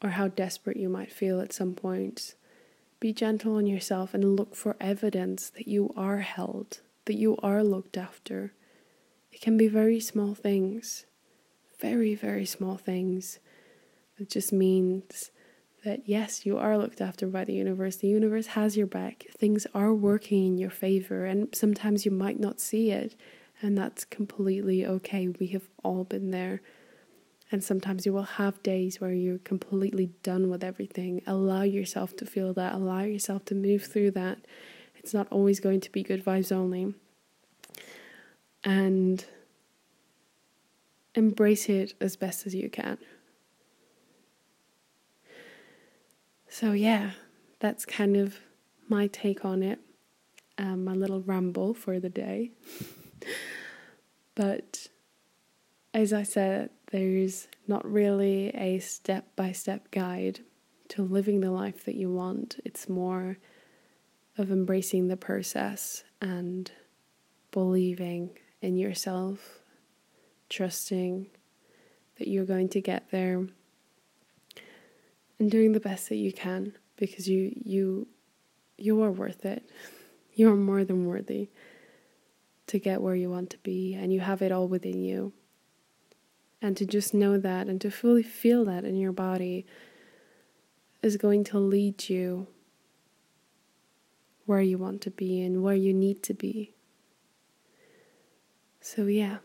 or 0.01 0.11
how 0.11 0.27
desperate 0.27 0.77
you 0.77 0.87
might 0.87 1.11
feel 1.11 1.41
at 1.41 1.51
some 1.51 1.73
point, 1.73 2.35
be 2.99 3.13
gentle 3.13 3.55
on 3.55 3.67
yourself 3.67 4.13
and 4.13 4.35
look 4.35 4.55
for 4.55 4.75
evidence 4.79 5.49
that 5.49 5.67
you 5.67 5.93
are 5.95 6.19
held, 6.19 6.81
that 7.05 7.15
you 7.15 7.37
are 7.43 7.63
looked 7.63 7.97
after. 7.97 8.53
It 9.31 9.41
can 9.41 9.57
be 9.57 9.67
very 9.67 9.99
small 9.99 10.33
things, 10.33 11.05
very, 11.79 12.15
very 12.15 12.45
small 12.45 12.77
things. 12.77 13.39
It 14.17 14.29
just 14.29 14.51
means 14.51 15.31
that 15.83 16.01
yes, 16.05 16.45
you 16.45 16.57
are 16.57 16.77
looked 16.77 17.01
after 17.01 17.27
by 17.27 17.45
the 17.45 17.53
universe. 17.53 17.97
The 17.97 18.07
universe 18.07 18.47
has 18.47 18.75
your 18.75 18.87
back. 18.87 19.27
Things 19.37 19.67
are 19.73 19.93
working 19.93 20.45
in 20.45 20.57
your 20.57 20.69
favor, 20.69 21.25
and 21.25 21.53
sometimes 21.53 22.03
you 22.03 22.11
might 22.11 22.39
not 22.39 22.59
see 22.59 22.91
it, 22.91 23.15
and 23.61 23.77
that's 23.77 24.03
completely 24.03 24.85
okay. 24.85 25.27
We 25.27 25.47
have 25.47 25.69
all 25.83 26.03
been 26.03 26.31
there. 26.31 26.61
And 27.51 27.63
sometimes 27.63 28.05
you 28.05 28.11
will 28.11 28.23
have 28.23 28.61
days 28.61 28.99
where 28.99 29.13
you're 29.13 29.37
completely 29.37 30.07
done 30.21 30.49
with 30.49 30.63
everything. 30.63 31.21
Allow 31.25 31.61
yourself 31.61 32.15
to 32.17 32.25
feel 32.25 32.53
that, 32.53 32.73
allow 32.73 33.03
yourself 33.03 33.45
to 33.45 33.55
move 33.55 33.83
through 33.83 34.11
that. 34.11 34.39
It's 34.95 35.13
not 35.13 35.27
always 35.31 35.59
going 35.61 35.79
to 35.81 35.91
be 35.91 36.03
good 36.03 36.25
vibes 36.25 36.51
only. 36.51 36.93
And 38.63 39.23
embrace 41.15 41.69
it 41.69 41.93
as 42.01 42.17
best 42.17 42.45
as 42.45 42.53
you 42.53 42.69
can. 42.69 42.97
So, 46.49 46.73
yeah, 46.73 47.11
that's 47.59 47.85
kind 47.85 48.17
of 48.17 48.39
my 48.89 49.07
take 49.07 49.45
on 49.45 49.63
it, 49.63 49.79
um, 50.57 50.83
my 50.83 50.93
little 50.93 51.21
ramble 51.21 51.73
for 51.73 51.99
the 51.99 52.09
day. 52.09 52.51
but 54.35 54.87
as 55.93 56.13
I 56.13 56.23
said, 56.23 56.69
there's 56.91 57.47
not 57.67 57.89
really 57.89 58.49
a 58.49 58.79
step 58.79 59.35
by 59.35 59.51
step 59.51 59.91
guide 59.91 60.39
to 60.89 61.01
living 61.01 61.41
the 61.41 61.51
life 61.51 61.83
that 61.85 61.95
you 61.95 62.11
want. 62.11 62.59
It's 62.63 62.87
more 62.87 63.37
of 64.37 64.51
embracing 64.51 65.07
the 65.07 65.17
process 65.17 66.03
and 66.21 66.71
believing 67.51 68.37
in 68.61 68.77
yourself, 68.77 69.59
trusting 70.49 71.27
that 72.17 72.27
you're 72.27 72.45
going 72.45 72.69
to 72.69 72.81
get 72.81 73.11
there 73.11 73.47
and 75.39 75.51
doing 75.51 75.73
the 75.73 75.79
best 75.79 76.09
that 76.09 76.15
you 76.15 76.31
can 76.31 76.73
because 76.95 77.27
you 77.27 77.53
you 77.63 78.07
you 78.77 79.01
are 79.01 79.11
worth 79.11 79.45
it. 79.45 79.69
You 80.33 80.51
are 80.51 80.55
more 80.55 80.83
than 80.83 81.07
worthy 81.07 81.49
to 82.67 82.77
get 82.77 83.01
where 83.01 83.15
you 83.15 83.27
want 83.27 83.49
to 83.49 83.57
be 83.63 83.95
and 83.95 84.13
you 84.13 84.19
have 84.19 84.43
it 84.43 84.51
all 84.51 84.67
within 84.67 85.01
you. 85.01 85.33
And 86.61 86.75
to 86.77 86.85
just 86.85 87.13
know 87.13 87.37
that 87.37 87.67
and 87.67 87.79
to 87.81 87.91
fully 87.91 88.23
feel 88.23 88.65
that 88.65 88.83
in 88.83 88.97
your 88.97 89.11
body 89.11 89.65
is 91.03 91.17
going 91.17 91.43
to 91.45 91.59
lead 91.59 92.09
you 92.09 92.47
where 94.45 94.61
you 94.61 94.77
want 94.77 95.01
to 95.01 95.11
be 95.11 95.41
and 95.41 95.61
where 95.61 95.75
you 95.75 95.93
need 95.93 96.23
to 96.23 96.33
be. 96.33 96.73
So, 98.81 99.05
yeah, 99.05 99.37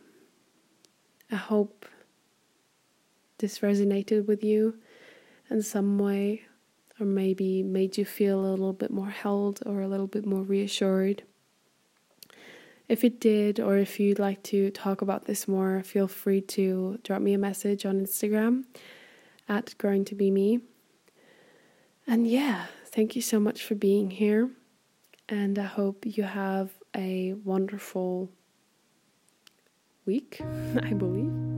I 1.31 1.37
hope 1.37 1.87
this 3.38 3.59
resonated 3.59 4.27
with 4.27 4.44
you 4.44 4.79
in 5.51 5.62
some 5.62 5.98
way, 5.98 6.42
or 7.01 7.05
maybe 7.05 7.62
made 7.62 7.98
you 7.98 8.05
feel 8.05 8.40
a 8.40 8.48
little 8.48 8.72
bit 8.72 8.92
more 8.92 9.11
held 9.11 9.61
or 9.66 9.81
a 9.81 9.88
little 9.88 10.07
bit 10.07 10.25
more 10.25 10.42
reassured. 10.42 11.25
If 12.92 13.05
it 13.05 13.18
did, 13.18 13.59
or 13.59 13.78
if 13.78 13.98
you'd 13.98 14.18
like 14.18 14.42
to 14.42 14.70
talk 14.70 15.00
about 15.00 15.24
this 15.24 15.48
more, 15.48 15.83
feel 15.83 16.07
free 16.07 16.42
to 16.42 16.98
drop 17.02 17.22
me 17.22 17.33
a 17.33 17.38
message 17.38 17.87
on 17.87 17.98
Instagram 17.98 18.64
at 19.48 19.74
growing 19.78 20.05
to 20.05 20.14
be 20.14 20.31
me. 20.31 20.61
And 22.07 22.26
yeah, 22.26 22.66
thank 22.85 23.16
you 23.16 23.22
so 23.22 23.40
much 23.40 23.62
for 23.62 23.74
being 23.74 24.11
here. 24.11 24.50
And 25.26 25.59
I 25.59 25.64
hope 25.64 26.05
you 26.05 26.24
have 26.24 26.70
a 26.94 27.33
wonderful 27.33 28.28
week, 30.05 30.42
I 30.83 30.92
believe. 30.92 31.51